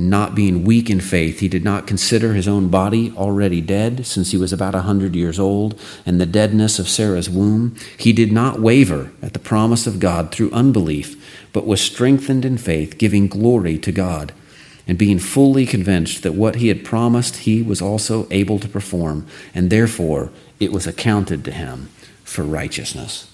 And 0.01 0.09
not 0.09 0.35
being 0.35 0.65
weak 0.65 0.89
in 0.89 0.99
faith, 0.99 1.41
he 1.41 1.49
did 1.49 1.63
not 1.63 1.87
consider 1.87 2.33
his 2.33 2.49
own 2.49 2.69
body 2.69 3.13
already 3.19 3.61
dead, 3.61 4.07
since 4.07 4.31
he 4.31 4.39
was 4.39 4.51
about 4.51 4.75
a 4.75 4.81
hundred 4.81 5.15
years 5.15 5.39
old, 5.39 5.79
and 6.07 6.19
the 6.19 6.25
deadness 6.25 6.79
of 6.79 6.89
Sarah's 6.89 7.29
womb. 7.29 7.77
He 7.99 8.15
did 8.15 8.33
not 8.33 8.61
waver 8.61 9.13
at 9.21 9.35
the 9.35 9.39
promise 9.39 9.87
of 9.87 10.01
God 10.01 10.33
through 10.33 10.53
unbelief, 10.53 11.23
but 11.53 11.67
was 11.67 11.83
strengthened 11.83 12.47
in 12.47 12.57
faith, 12.57 12.97
giving 12.97 13.29
glory 13.29 13.77
to 13.77 13.93
God, 13.93 14.33
and 14.89 14.97
being 14.97 15.19
fully 15.19 15.67
convinced 15.67 16.23
that 16.23 16.33
what 16.33 16.55
he 16.55 16.69
had 16.69 16.83
promised 16.83 17.37
he 17.37 17.61
was 17.61 17.83
also 17.83 18.27
able 18.31 18.59
to 18.59 18.69
perform, 18.69 19.27
and 19.55 19.69
therefore 19.69 20.31
it 20.59 20.73
was 20.73 20.87
accounted 20.87 21.45
to 21.45 21.53
him 21.53 21.91
for 22.25 22.43
righteousness. 22.43 23.31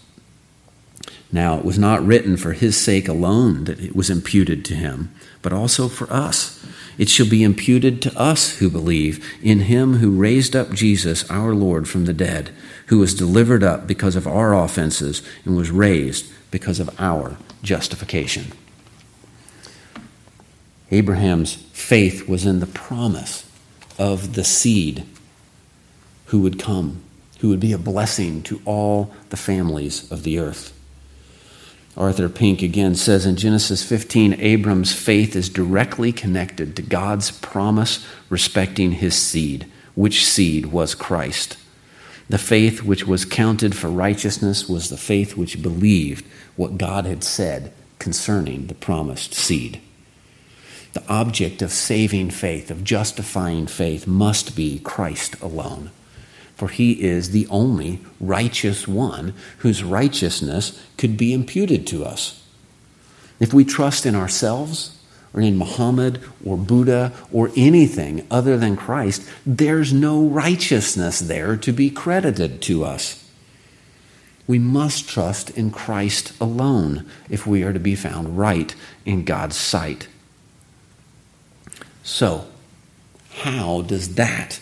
Now, 1.31 1.59
it 1.59 1.64
was 1.64 1.79
not 1.79 2.05
written 2.05 2.37
for 2.37 2.55
his 2.55 2.76
sake 2.76 3.07
alone 3.07 3.64
that 3.64 3.79
it 3.79 3.94
was 3.94 4.11
imputed 4.11 4.64
to 4.64 4.74
him, 4.74 5.14
but 5.46 5.52
also 5.52 5.87
for 5.87 6.12
us. 6.12 6.61
It 6.98 7.09
shall 7.09 7.28
be 7.28 7.44
imputed 7.44 8.02
to 8.02 8.18
us 8.18 8.59
who 8.59 8.68
believe 8.68 9.24
in 9.40 9.61
him 9.61 9.98
who 9.98 10.11
raised 10.11 10.56
up 10.56 10.72
Jesus 10.72 11.24
our 11.30 11.54
Lord 11.54 11.88
from 11.88 12.04
the 12.04 12.12
dead, 12.12 12.50
who 12.87 12.98
was 12.98 13.14
delivered 13.14 13.62
up 13.62 13.87
because 13.87 14.16
of 14.16 14.26
our 14.26 14.52
offenses 14.52 15.22
and 15.44 15.56
was 15.56 15.70
raised 15.70 16.32
because 16.50 16.80
of 16.80 16.90
our 17.00 17.37
justification. 17.62 18.50
Abraham's 20.90 21.54
faith 21.54 22.28
was 22.28 22.44
in 22.44 22.59
the 22.59 22.66
promise 22.66 23.48
of 24.00 24.35
the 24.35 24.42
seed 24.42 25.06
who 26.24 26.40
would 26.40 26.59
come, 26.59 27.04
who 27.38 27.50
would 27.50 27.61
be 27.61 27.72
a 27.72 27.78
blessing 27.78 28.42
to 28.42 28.61
all 28.64 29.14
the 29.28 29.37
families 29.37 30.11
of 30.11 30.24
the 30.24 30.40
earth. 30.40 30.75
Arthur 31.96 32.28
Pink 32.28 32.61
again 32.61 32.94
says 32.94 33.24
in 33.24 33.37
Genesis 33.37 33.82
15 33.82 34.35
Abram's 34.38 34.92
faith 34.92 35.35
is 35.35 35.48
directly 35.48 36.12
connected 36.12 36.76
to 36.76 36.82
God's 36.82 37.30
promise 37.30 38.06
respecting 38.28 38.92
his 38.92 39.14
seed, 39.14 39.66
which 39.94 40.26
seed 40.26 40.66
was 40.66 40.94
Christ. 40.94 41.56
The 42.28 42.38
faith 42.38 42.82
which 42.82 43.06
was 43.06 43.24
counted 43.24 43.74
for 43.74 43.88
righteousness 43.88 44.68
was 44.68 44.90
the 44.90 44.98
faith 44.98 45.38
which 45.38 45.62
believed 45.62 46.26
what 46.56 46.76
God 46.76 47.06
had 47.06 47.24
said 47.24 47.72
concerning 47.98 48.66
the 48.66 48.74
promised 48.74 49.32
seed. 49.32 49.80
The 50.92 51.06
object 51.09 51.62
of 51.62 51.72
saving 51.72 52.30
faith, 52.30 52.70
of 52.70 52.85
justifying 52.85 53.66
faith, 53.66 54.06
must 54.06 54.54
be 54.54 54.80
Christ 54.80 55.40
alone 55.40 55.90
for 56.57 56.69
he 56.69 56.92
is 57.03 57.31
the 57.31 57.47
only 57.49 58.01
righteous 58.19 58.88
one 58.88 59.35
whose 59.59 59.85
righteousness 59.85 60.83
could 60.97 61.16
be 61.16 61.33
imputed 61.33 61.87
to 61.87 62.05
us. 62.05 62.42
If 63.38 63.53
we 63.53 63.64
trust 63.64 64.07
in 64.07 64.14
ourselves 64.14 64.99
or 65.35 65.42
in 65.42 65.59
Muhammad 65.59 66.19
or 66.42 66.57
Buddha 66.57 67.12
or 67.31 67.51
anything 67.57 68.27
other 68.31 68.57
than 68.57 68.75
Christ, 68.75 69.29
there's 69.45 69.92
no 69.92 70.27
righteousness 70.27 71.21
there 71.21 71.59
to 71.59 71.73
be 71.73 71.90
credited 71.90 72.62
to 72.62 72.85
us. 72.85 73.23
We 74.47 74.59
must 74.59 75.09
trust 75.09 75.51
in 75.51 75.71
Christ 75.71 76.33
alone 76.40 77.05
if 77.29 77.47
we 77.47 77.64
are 77.64 77.75
to 77.75 77.81
be 77.81 77.95
found 77.95 78.38
right 78.38 78.75
in 79.05 79.25
God's 79.25 79.57
sight. 79.57 80.09
So, 82.03 82.47
how 83.31 83.83
does 83.83 84.14
that 84.14 84.61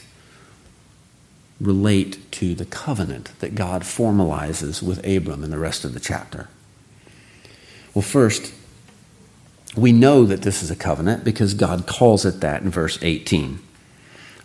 relate 1.64 2.30
to 2.32 2.54
the 2.54 2.64
covenant 2.64 3.30
that 3.40 3.54
God 3.54 3.82
formalizes 3.82 4.82
with 4.82 5.06
Abram 5.06 5.44
in 5.44 5.50
the 5.50 5.58
rest 5.58 5.84
of 5.84 5.94
the 5.94 6.00
chapter? 6.00 6.48
Well, 7.94 8.02
first, 8.02 8.52
we 9.76 9.92
know 9.92 10.24
that 10.24 10.42
this 10.42 10.62
is 10.62 10.70
a 10.70 10.76
covenant 10.76 11.24
because 11.24 11.54
God 11.54 11.86
calls 11.86 12.24
it 12.24 12.40
that 12.40 12.62
in 12.62 12.70
verse 12.70 12.98
18. 13.02 13.58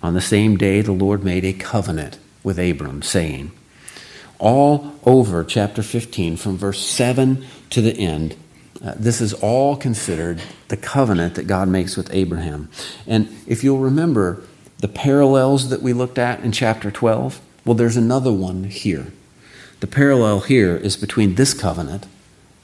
On 0.01 0.13
the 0.13 0.21
same 0.21 0.57
day, 0.57 0.81
the 0.81 0.91
Lord 0.91 1.23
made 1.23 1.45
a 1.45 1.53
covenant 1.53 2.17
with 2.43 2.57
Abram, 2.57 3.01
saying, 3.01 3.51
All 4.39 4.95
over 5.05 5.43
chapter 5.43 5.83
15, 5.83 6.37
from 6.37 6.57
verse 6.57 6.79
7 6.85 7.45
to 7.71 7.81
the 7.81 7.93
end, 7.93 8.35
uh, 8.83 8.93
this 8.95 9.19
is 9.19 9.33
all 9.33 9.75
considered 9.75 10.41
the 10.69 10.77
covenant 10.77 11.35
that 11.35 11.47
God 11.47 11.67
makes 11.67 11.97
with 11.97 12.13
Abraham. 12.13 12.69
And 13.05 13.27
if 13.45 13.63
you'll 13.63 13.79
remember, 13.79 14.41
the 14.79 14.87
parallels 14.87 15.69
that 15.69 15.81
we 15.81 15.93
looked 15.93 16.17
at 16.17 16.39
in 16.39 16.51
chapter 16.51 16.89
12, 16.89 17.41
well, 17.65 17.75
there's 17.75 17.97
another 17.97 18.31
one 18.31 18.63
here. 18.63 19.07
The 19.81 19.87
parallel 19.87 20.41
here 20.41 20.75
is 20.75 20.97
between 20.97 21.35
this 21.35 21.53
covenant 21.53 22.05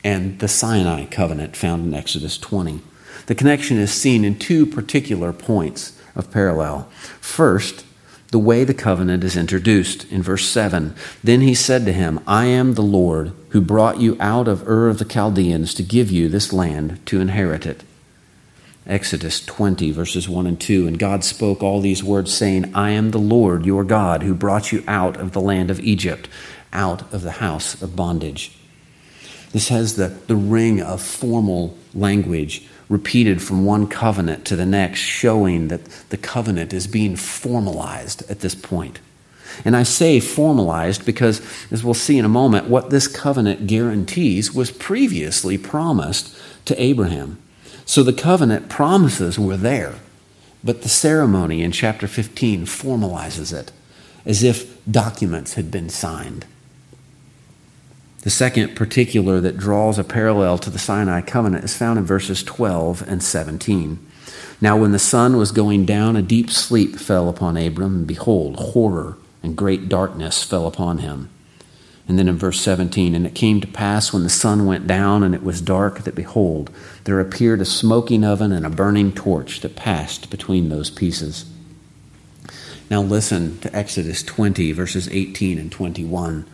and 0.04 0.40
the 0.40 0.48
Sinai 0.48 1.06
covenant 1.06 1.56
found 1.56 1.86
in 1.86 1.94
Exodus 1.94 2.38
20. 2.38 2.82
The 3.28 3.36
connection 3.36 3.78
is 3.78 3.92
seen 3.92 4.24
in 4.24 4.38
two 4.38 4.66
particular 4.66 5.34
points 5.34 6.00
of 6.16 6.32
parallel. 6.32 6.90
First, 7.20 7.86
the 8.32 8.40
way 8.40 8.64
the 8.64 8.74
covenant 8.74 9.24
is 9.24 9.38
introduced 9.38 10.10
in 10.12 10.22
verse 10.22 10.48
7. 10.48 10.96
Then 11.24 11.42
he 11.42 11.54
said 11.54 11.86
to 11.86 11.94
him, 11.94 12.20
I 12.28 12.46
am 12.46 12.74
the 12.74 12.82
Lord 12.82 13.34
who 13.50 13.62
brought 13.62 14.00
you 14.00 14.18
out 14.20 14.48
of 14.48 14.68
Ur 14.68 14.90
of 14.90 15.00
the 15.00 15.06
Chaldeans 15.06 15.74
to 15.76 15.84
give 15.84 16.12
you 16.12 16.30
this 16.30 16.54
land 16.54 17.06
to 17.08 17.20
inherit 17.20 17.66
it. 17.66 17.84
Exodus 18.88 19.44
20, 19.44 19.92
verses 19.92 20.30
1 20.30 20.46
and 20.46 20.60
2. 20.60 20.88
And 20.88 21.00
God 21.00 21.24
spoke 21.24 21.64
all 21.64 21.82
these 21.82 22.04
words, 22.04 22.34
saying, 22.34 22.72
I 22.76 22.92
am 22.92 23.12
the 23.12 23.18
Lord 23.18 23.66
your 23.66 23.84
God 23.84 24.24
who 24.24 24.34
brought 24.34 24.72
you 24.72 24.84
out 24.88 25.18
of 25.18 25.32
the 25.32 25.42
land 25.42 25.72
of 25.72 25.80
Egypt, 25.80 26.30
out 26.72 27.12
of 27.14 27.24
the 27.24 27.32
house 27.32 27.82
of 27.82 27.96
bondage. 27.96 28.52
This 29.52 29.70
has 29.70 29.96
the, 29.96 30.10
the 30.28 30.36
ring 30.36 30.82
of 30.82 31.02
formal 31.02 31.78
language 31.94 32.68
repeated 32.90 33.42
from 33.42 33.66
one 33.66 33.88
covenant 33.88 34.46
to 34.46 34.56
the 34.56 34.66
next, 34.66 35.00
showing 35.00 35.70
that 35.70 35.86
the 36.10 36.18
covenant 36.18 36.74
is 36.74 36.86
being 36.86 37.16
formalized 37.16 38.30
at 38.30 38.42
this 38.42 38.54
point. 38.54 39.00
And 39.64 39.76
I 39.76 39.84
say 39.84 40.20
formalized 40.20 41.06
because, 41.06 41.42
as 41.72 41.84
we'll 41.84 41.94
see 41.94 42.18
in 42.18 42.26
a 42.26 42.30
moment, 42.30 42.68
what 42.68 42.90
this 42.90 43.08
covenant 43.08 43.68
guarantees 43.68 44.54
was 44.54 44.70
previously 44.70 45.58
promised 45.58 46.38
to 46.66 46.80
Abraham. 46.82 47.40
So 47.86 48.04
the 48.04 48.14
covenant 48.14 48.68
promises 48.70 49.38
were 49.38 49.58
there, 49.58 49.96
but 50.64 50.82
the 50.82 50.90
ceremony 50.90 51.62
in 51.62 51.72
chapter 51.72 52.08
15 52.08 52.66
formalizes 52.66 53.54
it 53.54 53.72
as 54.26 54.44
if 54.44 54.84
documents 54.90 55.54
had 55.54 55.70
been 55.70 55.90
signed. 55.90 56.46
The 58.22 58.32
second 58.32 58.76
particular 58.76 59.40
that 59.40 59.58
draws 59.58 60.00
a 60.00 60.04
parallel 60.04 60.58
to 60.58 60.72
the 60.72 60.80
Sinai 60.80 61.22
covenant 61.22 61.64
is 61.64 61.78
found 61.78 62.00
in 62.00 62.06
verses 62.06 62.42
12 62.42 63.08
and 63.08 63.22
17. 63.22 64.04
Now, 64.60 64.78
when 64.78 64.94
the 64.94 65.00
sun 65.00 65.38
was 65.38 65.52
going 65.52 65.86
down, 65.86 66.16
a 66.16 66.24
deep 66.24 66.50
sleep 66.50 66.96
fell 66.96 67.30
upon 67.30 67.56
Abram, 67.56 67.98
and 67.98 68.08
behold, 68.08 68.56
horror 68.56 69.18
and 69.44 69.56
great 69.56 69.88
darkness 69.88 70.44
fell 70.44 70.66
upon 70.66 71.00
him. 71.00 71.30
And 72.08 72.20
then 72.20 72.28
in 72.28 72.38
verse 72.38 72.62
17, 72.62 73.16
and 73.16 73.26
it 73.26 73.34
came 73.34 73.62
to 73.62 73.68
pass 73.68 74.14
when 74.14 74.24
the 74.24 74.30
sun 74.30 74.68
went 74.68 74.86
down 74.86 75.24
and 75.24 75.34
it 75.34 75.44
was 75.44 75.60
dark 75.60 76.04
that 76.04 76.14
behold, 76.14 76.70
there 77.06 77.20
appeared 77.20 77.62
a 77.62 77.66
smoking 77.66 78.24
oven 78.24 78.52
and 78.52 78.66
a 78.66 78.70
burning 78.70 79.12
torch 79.12 79.62
that 79.62 79.76
passed 79.76 80.30
between 80.30 80.70
those 80.70 80.92
pieces. 80.92 81.46
Now 82.92 83.02
listen 83.02 83.58
to 83.60 83.76
Exodus 83.76 84.22
20, 84.22 84.72
verses 84.72 85.10
18 85.10 85.58
and 85.58 85.72
21. 85.72 86.46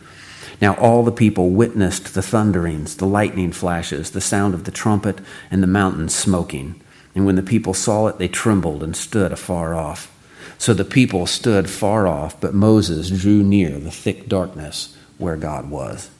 Now 0.62 0.74
all 0.76 1.02
the 1.02 1.12
people 1.12 1.50
witnessed 1.50 2.14
the 2.14 2.22
thunderings, 2.22 2.96
the 2.96 3.06
lightning 3.06 3.52
flashes, 3.52 4.12
the 4.12 4.22
sound 4.22 4.54
of 4.54 4.64
the 4.64 4.70
trumpet, 4.70 5.18
and 5.50 5.62
the 5.62 5.66
mountain 5.66 6.08
smoking. 6.08 6.80
And 7.14 7.26
when 7.26 7.36
the 7.36 7.42
people 7.42 7.74
saw 7.74 8.06
it, 8.06 8.16
they 8.16 8.28
trembled 8.28 8.82
and 8.82 8.96
stood 8.96 9.32
afar 9.32 9.74
off. 9.74 10.08
So 10.56 10.72
the 10.72 10.84
people 10.84 11.26
stood 11.26 11.68
far 11.68 12.06
off, 12.06 12.40
but 12.40 12.54
Moses 12.54 13.10
drew 13.10 13.42
near 13.42 13.78
the 13.78 13.90
thick 13.90 14.28
darkness 14.28 14.96
where 15.22 15.36
God 15.36 15.70
was. 15.70 16.10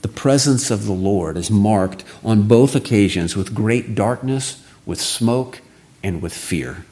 The 0.00 0.08
presence 0.08 0.70
of 0.70 0.86
the 0.86 0.92
Lord 0.92 1.36
is 1.36 1.50
marked 1.50 2.04
on 2.24 2.48
both 2.48 2.74
occasions 2.74 3.36
with 3.36 3.54
great 3.54 3.94
darkness, 3.94 4.64
with 4.86 5.00
smoke, 5.00 5.60
and 6.02 6.22
with 6.22 6.32
fear. 6.32 6.84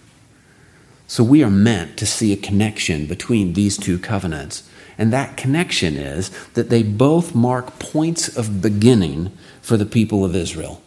So 1.07 1.23
we 1.23 1.45
are 1.45 1.51
meant 1.51 1.97
to 1.99 2.07
see 2.07 2.33
a 2.33 2.37
connection 2.37 3.07
between 3.07 3.53
these 3.53 3.77
two 3.77 3.99
covenants. 3.99 4.69
And 4.99 5.13
that 5.13 5.37
connection 5.37 5.97
is 5.97 6.31
that 6.55 6.69
they 6.69 6.83
both 6.83 7.35
mark 7.35 7.79
points 7.79 8.37
of 8.37 8.61
beginning 8.61 9.31
for 9.63 9.77
the 9.77 9.87
people 9.87 10.25
of 10.25 10.35
Israel. 10.35 10.83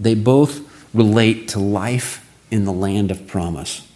They 0.00 0.14
both 0.14 0.60
relate 0.92 1.46
to 1.48 1.60
life 1.60 2.28
in 2.50 2.64
the 2.64 2.72
land 2.72 3.10
of 3.10 3.26
promise. 3.26 3.86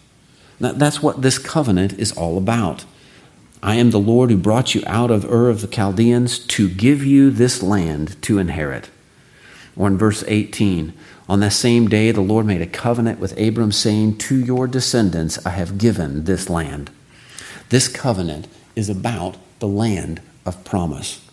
That's 0.61 1.03
what 1.03 1.23
this 1.23 1.39
covenant 1.39 1.95
is 1.95 2.13
all 2.13 2.39
about. 2.39 2.85
I 3.63 3.77
am 3.77 3.91
the 3.91 4.01
Lord 4.01 4.31
who 4.31 4.39
brought 4.39 4.75
you 4.75 4.83
out 4.87 5.11
of 5.11 5.31
Ur 5.31 5.51
of 5.51 5.61
the 5.61 5.67
Chaldeans 5.67 6.39
to 6.39 6.69
give 6.69 7.05
you 7.05 7.31
this 7.31 7.63
land 7.63 8.21
to 8.23 8.39
inherit. 8.39 8.89
Or 9.77 9.87
in 9.87 9.99
verse 9.99 10.25
18, 10.27 10.95
on 11.29 11.41
that 11.41 11.53
same 11.53 11.89
day 11.89 12.11
the 12.11 12.23
Lord 12.23 12.47
made 12.47 12.63
a 12.63 12.67
covenant 12.67 13.21
with 13.21 13.39
Abram, 13.39 13.71
saying, 13.71 14.19
To 14.19 14.39
your 14.39 14.67
descendants 14.67 15.45
I 15.47 15.51
have 15.51 15.79
given 15.79 16.25
this 16.25 16.49
land. 16.49 16.91
This 17.69 17.87
covenant 17.87 18.49
is 18.75 18.89
about 18.89 19.37
the 19.59 19.69
land 19.69 20.23
of 20.47 20.65
promise. 20.65 21.25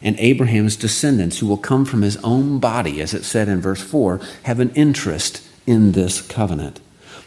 And 0.00 0.18
Abraham's 0.18 0.76
descendants, 0.76 1.38
who 1.38 1.46
will 1.46 1.56
come 1.56 1.84
from 1.84 2.02
his 2.02 2.16
own 2.18 2.58
body, 2.58 3.00
as 3.00 3.14
it 3.14 3.24
said 3.24 3.48
in 3.48 3.60
verse 3.60 3.82
4, 3.82 4.20
have 4.44 4.60
an 4.60 4.70
interest 4.74 5.46
in 5.66 5.92
this 5.92 6.22
covenant. 6.22 6.80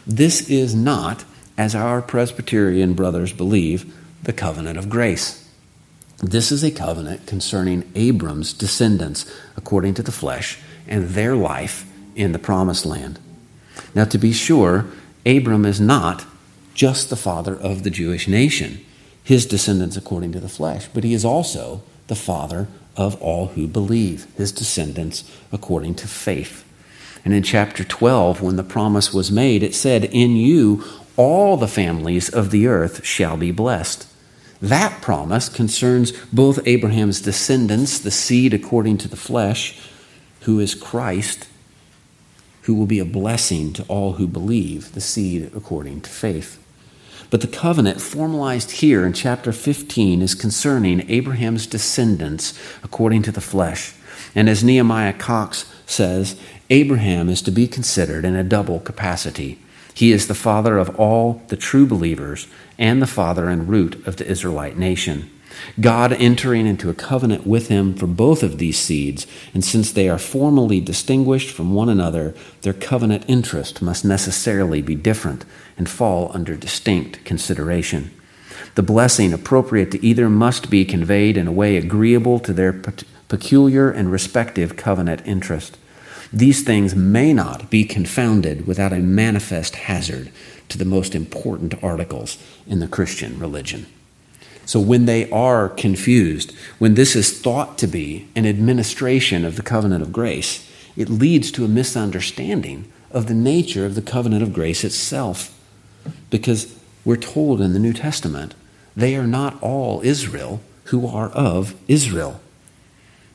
This 0.06 0.48
is 0.48 0.74
not, 0.74 1.24
as 1.58 1.74
our 1.74 2.00
Presbyterian 2.00 2.94
brothers 2.94 3.32
believe, 3.32 3.94
the 4.28 4.32
covenant 4.34 4.78
of 4.78 4.90
grace. 4.90 5.48
This 6.18 6.52
is 6.52 6.62
a 6.62 6.70
covenant 6.70 7.26
concerning 7.26 7.90
Abram's 7.94 8.52
descendants, 8.52 9.24
according 9.56 9.94
to 9.94 10.02
the 10.02 10.12
flesh, 10.12 10.58
and 10.86 11.08
their 11.08 11.34
life 11.34 11.90
in 12.14 12.32
the 12.32 12.38
promised 12.38 12.84
land. 12.84 13.18
Now, 13.94 14.04
to 14.04 14.18
be 14.18 14.34
sure, 14.34 14.84
Abram 15.24 15.64
is 15.64 15.80
not 15.80 16.26
just 16.74 17.08
the 17.08 17.16
father 17.16 17.56
of 17.56 17.84
the 17.84 17.90
Jewish 17.90 18.28
nation 18.28 18.84
his 19.24 19.46
descendants 19.46 19.96
according 19.96 20.32
to 20.32 20.40
the 20.40 20.48
flesh, 20.48 20.88
but 20.92 21.04
he 21.04 21.14
is 21.14 21.24
also 21.24 21.82
the 22.08 22.14
father 22.14 22.68
of 22.98 23.20
all 23.22 23.46
who 23.48 23.66
believe, 23.66 24.26
his 24.36 24.52
descendants 24.52 25.24
according 25.52 25.94
to 25.94 26.06
faith. 26.06 26.66
And 27.24 27.32
in 27.32 27.42
chapter 27.42 27.82
12, 27.82 28.42
when 28.42 28.56
the 28.56 28.62
promise 28.62 29.12
was 29.12 29.32
made, 29.32 29.62
it 29.62 29.74
said, 29.74 30.04
In 30.04 30.36
you 30.36 30.84
all 31.16 31.56
the 31.56 31.66
families 31.66 32.28
of 32.28 32.50
the 32.50 32.66
earth 32.66 33.06
shall 33.06 33.38
be 33.38 33.52
blessed. 33.52 34.07
That 34.60 35.00
promise 35.02 35.48
concerns 35.48 36.12
both 36.32 36.66
Abraham's 36.66 37.20
descendants, 37.20 37.98
the 37.98 38.10
seed 38.10 38.52
according 38.52 38.98
to 38.98 39.08
the 39.08 39.16
flesh, 39.16 39.78
who 40.42 40.58
is 40.58 40.74
Christ, 40.74 41.46
who 42.62 42.74
will 42.74 42.86
be 42.86 42.98
a 42.98 43.04
blessing 43.04 43.72
to 43.74 43.84
all 43.84 44.14
who 44.14 44.26
believe, 44.26 44.92
the 44.92 45.00
seed 45.00 45.50
according 45.54 46.00
to 46.02 46.10
faith. 46.10 46.62
But 47.30 47.40
the 47.40 47.46
covenant 47.46 48.00
formalized 48.00 48.72
here 48.72 49.06
in 49.06 49.12
chapter 49.12 49.52
15 49.52 50.22
is 50.22 50.34
concerning 50.34 51.08
Abraham's 51.10 51.66
descendants 51.66 52.58
according 52.82 53.22
to 53.22 53.32
the 53.32 53.40
flesh. 53.40 53.94
And 54.34 54.48
as 54.48 54.64
Nehemiah 54.64 55.12
Coxe 55.12 55.70
says, 55.86 56.40
Abraham 56.70 57.28
is 57.28 57.42
to 57.42 57.50
be 57.50 57.66
considered 57.66 58.24
in 58.24 58.34
a 58.34 58.44
double 58.44 58.80
capacity. 58.80 59.58
He 59.98 60.12
is 60.12 60.28
the 60.28 60.34
father 60.36 60.78
of 60.78 60.94
all 60.94 61.42
the 61.48 61.56
true 61.56 61.84
believers 61.84 62.46
and 62.78 63.02
the 63.02 63.06
father 63.08 63.48
and 63.48 63.68
root 63.68 64.06
of 64.06 64.14
the 64.14 64.28
Israelite 64.28 64.78
nation. 64.78 65.28
God 65.80 66.12
entering 66.12 66.68
into 66.68 66.88
a 66.88 66.94
covenant 66.94 67.48
with 67.48 67.66
him 67.66 67.94
for 67.94 68.06
both 68.06 68.44
of 68.44 68.58
these 68.58 68.78
seeds, 68.78 69.26
and 69.52 69.64
since 69.64 69.90
they 69.90 70.08
are 70.08 70.16
formally 70.16 70.80
distinguished 70.80 71.50
from 71.50 71.74
one 71.74 71.88
another, 71.88 72.32
their 72.62 72.74
covenant 72.74 73.24
interest 73.26 73.82
must 73.82 74.04
necessarily 74.04 74.80
be 74.82 74.94
different 74.94 75.44
and 75.76 75.88
fall 75.88 76.30
under 76.32 76.54
distinct 76.54 77.24
consideration. 77.24 78.12
The 78.76 78.84
blessing 78.84 79.32
appropriate 79.32 79.90
to 79.90 80.06
either 80.06 80.30
must 80.30 80.70
be 80.70 80.84
conveyed 80.84 81.36
in 81.36 81.48
a 81.48 81.52
way 81.52 81.76
agreeable 81.76 82.38
to 82.38 82.52
their 82.52 82.72
peculiar 83.26 83.90
and 83.90 84.12
respective 84.12 84.76
covenant 84.76 85.22
interest. 85.24 85.76
These 86.32 86.62
things 86.62 86.94
may 86.94 87.32
not 87.32 87.70
be 87.70 87.84
confounded 87.84 88.66
without 88.66 88.92
a 88.92 88.98
manifest 88.98 89.76
hazard 89.76 90.30
to 90.68 90.78
the 90.78 90.84
most 90.84 91.14
important 91.14 91.82
articles 91.82 92.36
in 92.66 92.80
the 92.80 92.88
Christian 92.88 93.38
religion. 93.38 93.86
So 94.66 94.78
when 94.78 95.06
they 95.06 95.30
are 95.30 95.70
confused, 95.70 96.52
when 96.78 96.94
this 96.94 97.16
is 97.16 97.40
thought 97.40 97.78
to 97.78 97.86
be 97.86 98.28
an 98.36 98.46
administration 98.46 99.46
of 99.46 99.56
the 99.56 99.62
covenant 99.62 100.02
of 100.02 100.12
grace, 100.12 100.70
it 100.94 101.08
leads 101.08 101.50
to 101.52 101.64
a 101.64 101.68
misunderstanding 101.68 102.92
of 103.10 103.28
the 103.28 103.34
nature 103.34 103.86
of 103.86 103.94
the 103.94 104.02
covenant 104.02 104.42
of 104.42 104.52
grace 104.52 104.84
itself. 104.84 105.58
Because 106.28 106.76
we're 107.04 107.16
told 107.16 107.62
in 107.62 107.72
the 107.72 107.78
New 107.78 107.94
Testament, 107.94 108.54
they 108.94 109.16
are 109.16 109.26
not 109.26 109.56
all 109.62 110.02
Israel 110.02 110.60
who 110.84 111.06
are 111.06 111.30
of 111.30 111.74
Israel. 111.88 112.40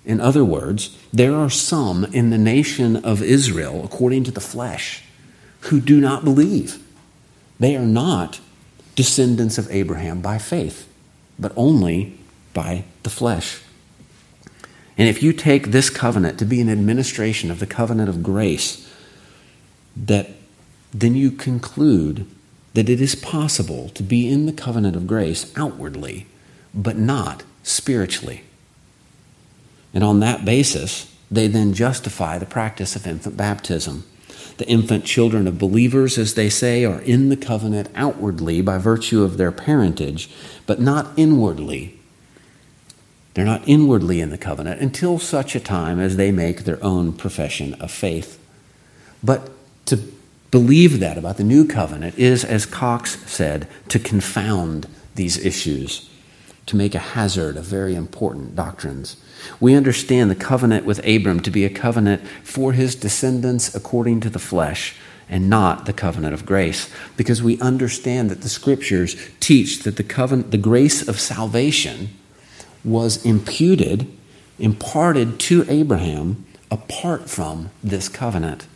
In 0.05 0.19
other 0.19 0.43
words, 0.43 0.97
there 1.11 1.35
are 1.35 1.49
some 1.49 2.05
in 2.05 2.29
the 2.29 2.37
nation 2.37 2.97
of 2.97 3.21
Israel, 3.21 3.83
according 3.85 4.25
to 4.25 4.31
the 4.31 4.41
flesh, 4.41 5.03
who 5.61 5.79
do 5.79 6.01
not 6.01 6.25
believe. 6.25 6.83
They 7.59 7.75
are 7.75 7.85
not 7.85 8.39
descendants 8.95 9.57
of 9.57 9.71
Abraham 9.71 10.21
by 10.21 10.37
faith 10.37 10.89
but 11.39 11.51
only 11.55 12.17
by 12.53 12.83
the 13.03 13.09
flesh. 13.09 13.61
And 14.97 15.09
if 15.09 15.23
you 15.23 15.33
take 15.33 15.67
this 15.67 15.89
covenant 15.89 16.37
to 16.39 16.45
be 16.45 16.61
an 16.61 16.69
administration 16.69 17.49
of 17.49 17.59
the 17.59 17.65
covenant 17.65 18.09
of 18.09 18.21
grace, 18.21 18.89
that 19.95 20.31
then 20.93 21.15
you 21.15 21.31
conclude 21.31 22.27
that 22.75 22.89
it 22.89 23.01
is 23.01 23.15
possible 23.15 23.89
to 23.89 24.03
be 24.03 24.29
in 24.29 24.45
the 24.45 24.53
covenant 24.53 24.95
of 24.95 25.07
grace 25.07 25.51
outwardly, 25.57 26.27
but 26.73 26.97
not 26.97 27.43
spiritually. 27.63 28.43
And 29.93 30.03
on 30.03 30.19
that 30.21 30.43
basis, 30.43 31.13
they 31.29 31.47
then 31.47 31.73
justify 31.73 32.37
the 32.37 32.45
practice 32.45 32.95
of 32.95 33.07
infant 33.07 33.37
baptism. 33.37 34.03
The 34.57 34.67
infant 34.67 35.05
children 35.05 35.47
of 35.47 35.57
believers, 35.57 36.17
as 36.17 36.35
they 36.35 36.49
say, 36.49 36.85
are 36.85 37.01
in 37.01 37.29
the 37.29 37.37
covenant 37.37 37.89
outwardly 37.95 38.61
by 38.61 38.77
virtue 38.77 39.23
of 39.23 39.37
their 39.37 39.51
parentage, 39.51 40.29
but 40.65 40.79
not 40.79 41.11
inwardly. 41.17 41.99
They're 43.33 43.45
not 43.45 43.67
inwardly 43.67 44.21
in 44.21 44.29
the 44.29 44.37
covenant 44.37 44.79
until 44.79 45.17
such 45.17 45.55
a 45.55 45.59
time 45.59 45.99
as 45.99 46.17
they 46.17 46.31
make 46.31 46.63
their 46.63 46.83
own 46.83 47.13
profession 47.13 47.73
of 47.75 47.89
faith. 47.91 48.39
But 49.23 49.51
to 49.87 49.97
believe 50.51 50.99
that 50.99 51.17
about 51.17 51.37
the 51.37 51.43
new 51.43 51.65
covenant 51.65 52.19
is, 52.19 52.45
as 52.45 52.67
Coxe 52.67 53.17
said, 53.25 53.67
to 53.89 53.97
confound 53.97 54.87
these 55.15 55.43
issues, 55.43 56.09
to 56.65 56.75
make 56.75 56.95
a 56.95 56.99
hazard 56.99 57.57
of 57.57 57.65
very 57.65 57.95
important 57.95 58.55
doctrines. 58.55 59.17
We 59.59 59.75
understand 59.75 60.31
the 60.31 60.35
covenant 60.35 60.85
with 60.85 61.05
Abram 61.05 61.41
to 61.41 61.51
be 61.51 61.65
a 61.65 61.69
covenant 61.69 62.25
for 62.43 62.73
his 62.73 62.95
descendants 62.95 63.75
according 63.75 64.21
to 64.21 64.29
the 64.29 64.39
flesh 64.39 64.95
and 65.29 65.49
not 65.49 65.85
the 65.85 65.93
covenant 65.93 66.33
of 66.33 66.45
grace 66.45 66.89
because 67.17 67.41
we 67.41 67.59
understand 67.59 68.29
that 68.29 68.41
the 68.41 68.49
scriptures 68.49 69.15
teach 69.39 69.83
that 69.83 69.95
the 69.97 70.03
covenant 70.03 70.51
the 70.51 70.57
grace 70.57 71.07
of 71.07 71.19
salvation 71.19 72.09
was 72.83 73.25
imputed 73.25 74.11
imparted 74.59 75.39
to 75.39 75.65
Abraham 75.69 76.45
apart 76.69 77.29
from 77.29 77.69
this 77.83 78.09
covenant 78.09 78.67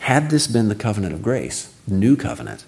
had 0.00 0.30
this 0.30 0.46
been 0.46 0.68
the 0.68 0.74
covenant 0.74 1.14
of 1.14 1.22
grace 1.22 1.72
new 1.86 2.16
covenant 2.16 2.64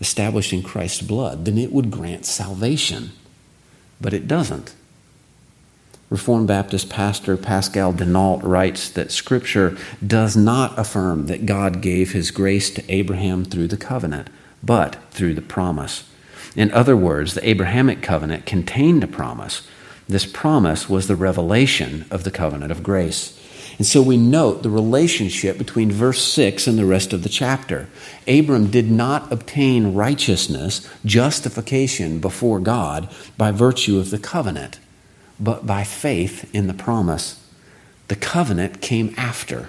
established 0.00 0.52
in 0.52 0.62
Christ's 0.62 1.02
blood 1.02 1.44
then 1.44 1.58
it 1.58 1.72
would 1.72 1.90
grant 1.90 2.26
salvation 2.26 3.10
but 4.00 4.12
it 4.12 4.28
doesn't 4.28 4.74
Reformed 6.08 6.46
Baptist 6.46 6.88
pastor 6.88 7.36
Pascal 7.36 7.92
Denault 7.92 8.40
writes 8.44 8.88
that 8.90 9.10
Scripture 9.10 9.76
does 10.06 10.36
not 10.36 10.78
affirm 10.78 11.26
that 11.26 11.46
God 11.46 11.80
gave 11.80 12.12
his 12.12 12.30
grace 12.30 12.70
to 12.70 12.92
Abraham 12.92 13.44
through 13.44 13.66
the 13.66 13.76
covenant, 13.76 14.28
but 14.62 14.96
through 15.10 15.34
the 15.34 15.42
promise. 15.42 16.08
In 16.54 16.70
other 16.70 16.96
words, 16.96 17.34
the 17.34 17.48
Abrahamic 17.48 18.02
covenant 18.02 18.46
contained 18.46 19.02
a 19.02 19.08
promise. 19.08 19.66
This 20.08 20.24
promise 20.24 20.88
was 20.88 21.08
the 21.08 21.16
revelation 21.16 22.04
of 22.08 22.22
the 22.22 22.30
covenant 22.30 22.70
of 22.70 22.84
grace. 22.84 23.36
And 23.78 23.86
so 23.86 24.00
we 24.00 24.16
note 24.16 24.62
the 24.62 24.70
relationship 24.70 25.58
between 25.58 25.92
verse 25.92 26.22
6 26.22 26.66
and 26.66 26.78
the 26.78 26.86
rest 26.86 27.12
of 27.12 27.22
the 27.22 27.28
chapter. 27.28 27.88
Abram 28.26 28.70
did 28.70 28.90
not 28.90 29.30
obtain 29.30 29.92
righteousness, 29.92 30.88
justification 31.04 32.18
before 32.18 32.58
God 32.58 33.10
by 33.36 33.50
virtue 33.50 33.98
of 33.98 34.10
the 34.10 34.18
covenant, 34.18 34.78
but 35.38 35.66
by 35.66 35.84
faith 35.84 36.48
in 36.54 36.68
the 36.68 36.74
promise. 36.74 37.42
The 38.08 38.16
covenant 38.16 38.80
came 38.80 39.14
after. 39.18 39.68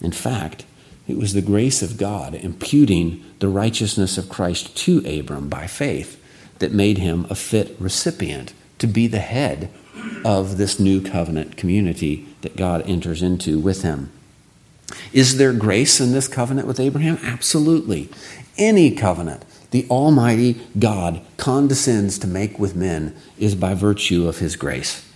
In 0.00 0.12
fact, 0.12 0.64
it 1.08 1.18
was 1.18 1.32
the 1.32 1.42
grace 1.42 1.82
of 1.82 1.96
God 1.96 2.34
imputing 2.34 3.24
the 3.40 3.48
righteousness 3.48 4.16
of 4.16 4.28
Christ 4.28 4.76
to 4.78 4.98
Abram 4.98 5.48
by 5.48 5.66
faith 5.66 6.22
that 6.60 6.72
made 6.72 6.98
him 6.98 7.26
a 7.28 7.34
fit 7.34 7.74
recipient 7.80 8.52
to 8.78 8.86
be 8.86 9.08
the 9.08 9.18
head 9.18 9.68
of 10.24 10.56
this 10.56 10.78
new 10.78 11.02
covenant 11.02 11.56
community 11.56 12.28
that 12.42 12.56
God 12.56 12.82
enters 12.86 13.22
into 13.22 13.58
with 13.58 13.82
him. 13.82 14.10
Is 15.12 15.38
there 15.38 15.52
grace 15.52 16.00
in 16.00 16.12
this 16.12 16.28
covenant 16.28 16.66
with 16.66 16.80
Abraham? 16.80 17.18
Absolutely. 17.22 18.10
Any 18.58 18.90
covenant 18.90 19.44
the 19.72 19.88
Almighty 19.88 20.60
God 20.78 21.22
condescends 21.38 22.18
to 22.18 22.26
make 22.26 22.58
with 22.58 22.76
men 22.76 23.16
is 23.38 23.54
by 23.54 23.72
virtue 23.72 24.28
of 24.28 24.38
His 24.38 24.54
grace, 24.54 25.10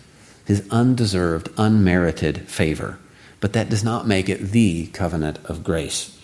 His 0.46 0.66
undeserved, 0.70 1.50
unmerited 1.58 2.48
favor. 2.48 2.98
But 3.40 3.52
that 3.52 3.68
does 3.68 3.84
not 3.84 4.08
make 4.08 4.30
it 4.30 4.52
the 4.52 4.86
covenant 4.88 5.38
of 5.44 5.62
grace. 5.62 6.18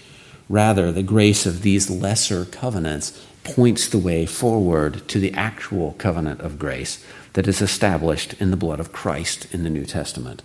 Rather, 0.49 0.91
the 0.91 1.03
grace 1.03 1.45
of 1.45 1.61
these 1.61 1.91
lesser 1.91 2.47
covenants 2.47 3.23
points 3.45 3.87
the 3.87 3.99
way 3.99 4.25
forward 4.25 5.07
to 5.09 5.21
the 5.21 5.35
actual 5.35 5.93
covenant 5.99 6.41
of 6.41 6.59
grace 6.59 7.05
that 7.35 7.47
is 7.47 7.61
established 7.61 8.33
in 8.41 8.51
the 8.51 8.57
blood 8.57 8.81
of 8.81 8.93
Christ 8.93 9.47
in 9.53 9.63
the 9.63 9.71
New 9.71 9.85
Testament. 9.85 10.43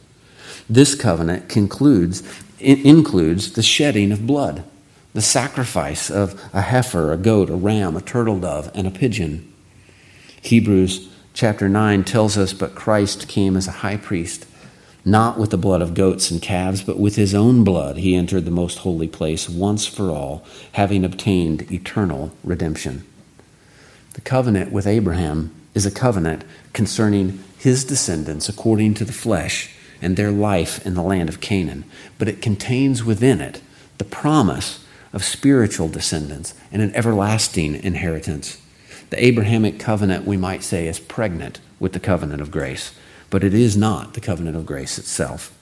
This 0.70 0.96
covenant 0.96 1.48
concludes, 1.48 2.24
includes 2.60 3.54
the 3.54 3.64
shedding 3.64 4.12
of 4.12 4.28
blood, 4.28 4.64
the 5.14 5.22
sacrifice 5.22 6.10
of 6.10 6.40
a 6.54 6.62
heifer, 6.62 7.14
a 7.14 7.18
goat, 7.18 7.50
a 7.50 7.56
ram, 7.56 7.96
a 7.96 8.02
turtle 8.02 8.40
dove, 8.40 8.70
and 8.76 8.86
a 8.86 8.92
pigeon. 8.92 9.52
Hebrews 10.42 11.10
chapter 11.34 11.70
9 11.70 12.04
tells 12.04 12.38
us, 12.38 12.52
But 12.52 12.76
Christ 12.76 13.28
came 13.28 13.56
as 13.56 13.68
a 13.68 13.80
high 13.80 13.98
priest, 13.98 14.46
not 15.06 15.40
with 15.40 15.52
the 15.52 15.58
blood 15.58 15.82
of 15.82 15.94
goats 15.94 16.30
and 16.30 16.42
calves, 16.42 16.84
but 16.84 17.00
with 17.00 17.16
his 17.16 17.34
own 17.34 17.64
blood 17.64 17.98
he 17.98 18.16
entered 18.16 18.44
the 18.44 18.52
most 18.52 18.80
holy 18.80 19.08
place 19.08 19.48
once 19.48 19.86
for 19.86 20.12
all, 20.12 20.46
having 20.74 21.06
obtained 21.06 21.72
eternal 21.72 22.32
redemption. 22.44 23.06
The 24.16 24.22
covenant 24.22 24.74
with 24.74 24.86
Abraham 24.86 25.54
is 25.74 25.86
a 25.86 25.92
covenant 25.92 26.44
concerning 26.74 27.42
his 27.58 27.86
descendants 27.86 28.50
according 28.50 28.96
to 28.96 29.06
the 29.06 29.14
flesh 29.14 29.74
and 30.02 30.16
their 30.16 30.32
life 30.32 30.86
in 30.86 30.94
the 30.94 31.02
land 31.02 31.30
of 31.30 31.42
Canaan, 31.42 31.84
but 32.18 32.28
it 32.28 32.42
contains 32.42 33.04
within 33.04 33.42
it 33.42 33.62
the 33.98 34.04
promise 34.04 34.86
of 35.14 35.24
spiritual 35.24 35.88
descendants 35.88 36.54
and 36.72 36.82
an 36.82 36.94
everlasting 36.96 37.76
inheritance. 37.84 38.62
The 39.10 39.24
Abrahamic 39.24 39.80
covenant, 39.80 40.26
we 40.26 40.38
might 40.38 40.64
say, 40.64 40.88
is 40.88 41.00
pregnant 41.00 41.60
with 41.80 41.94
the 41.94 42.00
covenant 42.00 42.42
of 42.42 42.52
grace, 42.52 42.94
but 43.30 43.44
it 43.44 43.54
is 43.54 43.78
not 43.78 44.14
the 44.14 44.22
covenant 44.22 44.58
of 44.58 44.66
grace 44.66 44.98
itself. 44.98 45.54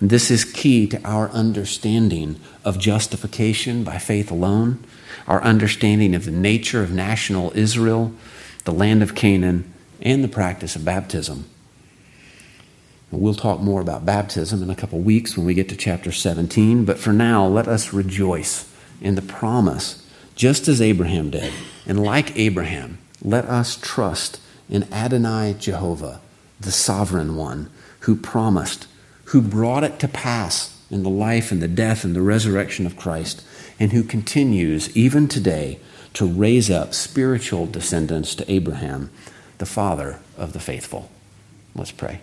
And 0.00 0.10
this 0.10 0.30
is 0.30 0.44
key 0.44 0.86
to 0.88 1.00
our 1.04 1.28
understanding 1.30 2.40
of 2.64 2.78
justification 2.78 3.84
by 3.84 3.98
faith 3.98 4.30
alone, 4.30 4.84
our 5.26 5.42
understanding 5.42 6.14
of 6.14 6.24
the 6.24 6.30
nature 6.30 6.82
of 6.82 6.92
national 6.92 7.52
Israel, 7.54 8.12
the 8.64 8.72
land 8.72 9.02
of 9.02 9.14
Canaan, 9.14 9.72
and 10.00 10.22
the 10.22 10.28
practice 10.28 10.76
of 10.76 10.84
baptism. 10.84 11.44
We'll 13.20 13.34
talk 13.34 13.60
more 13.60 13.80
about 13.80 14.04
baptism 14.04 14.62
in 14.62 14.70
a 14.70 14.74
couple 14.74 14.98
weeks 14.98 15.36
when 15.36 15.46
we 15.46 15.54
get 15.54 15.68
to 15.68 15.76
chapter 15.76 16.10
17, 16.10 16.84
but 16.84 16.98
for 16.98 17.12
now, 17.12 17.46
let 17.46 17.68
us 17.68 17.92
rejoice 17.92 18.70
in 19.00 19.14
the 19.14 19.22
promise, 19.22 20.04
just 20.34 20.68
as 20.68 20.80
Abraham 20.80 21.30
did. 21.30 21.52
And 21.86 22.02
like 22.02 22.36
Abraham, 22.36 22.98
let 23.22 23.44
us 23.44 23.76
trust 23.76 24.40
in 24.68 24.92
Adonai 24.92 25.54
Jehovah, 25.58 26.20
the 26.58 26.72
sovereign 26.72 27.36
one, 27.36 27.70
who 28.00 28.16
promised, 28.16 28.86
who 29.26 29.40
brought 29.40 29.84
it 29.84 29.98
to 30.00 30.08
pass 30.08 30.78
in 30.90 31.02
the 31.02 31.10
life 31.10 31.52
and 31.52 31.62
the 31.62 31.68
death 31.68 32.04
and 32.04 32.14
the 32.14 32.22
resurrection 32.22 32.86
of 32.86 32.96
Christ, 32.96 33.44
and 33.78 33.92
who 33.92 34.02
continues 34.02 34.94
even 34.96 35.28
today 35.28 35.78
to 36.14 36.26
raise 36.26 36.70
up 36.70 36.94
spiritual 36.94 37.66
descendants 37.66 38.34
to 38.34 38.50
Abraham, 38.50 39.10
the 39.58 39.66
father 39.66 40.20
of 40.36 40.52
the 40.52 40.60
faithful. 40.60 41.10
Let's 41.74 41.90
pray. 41.90 42.20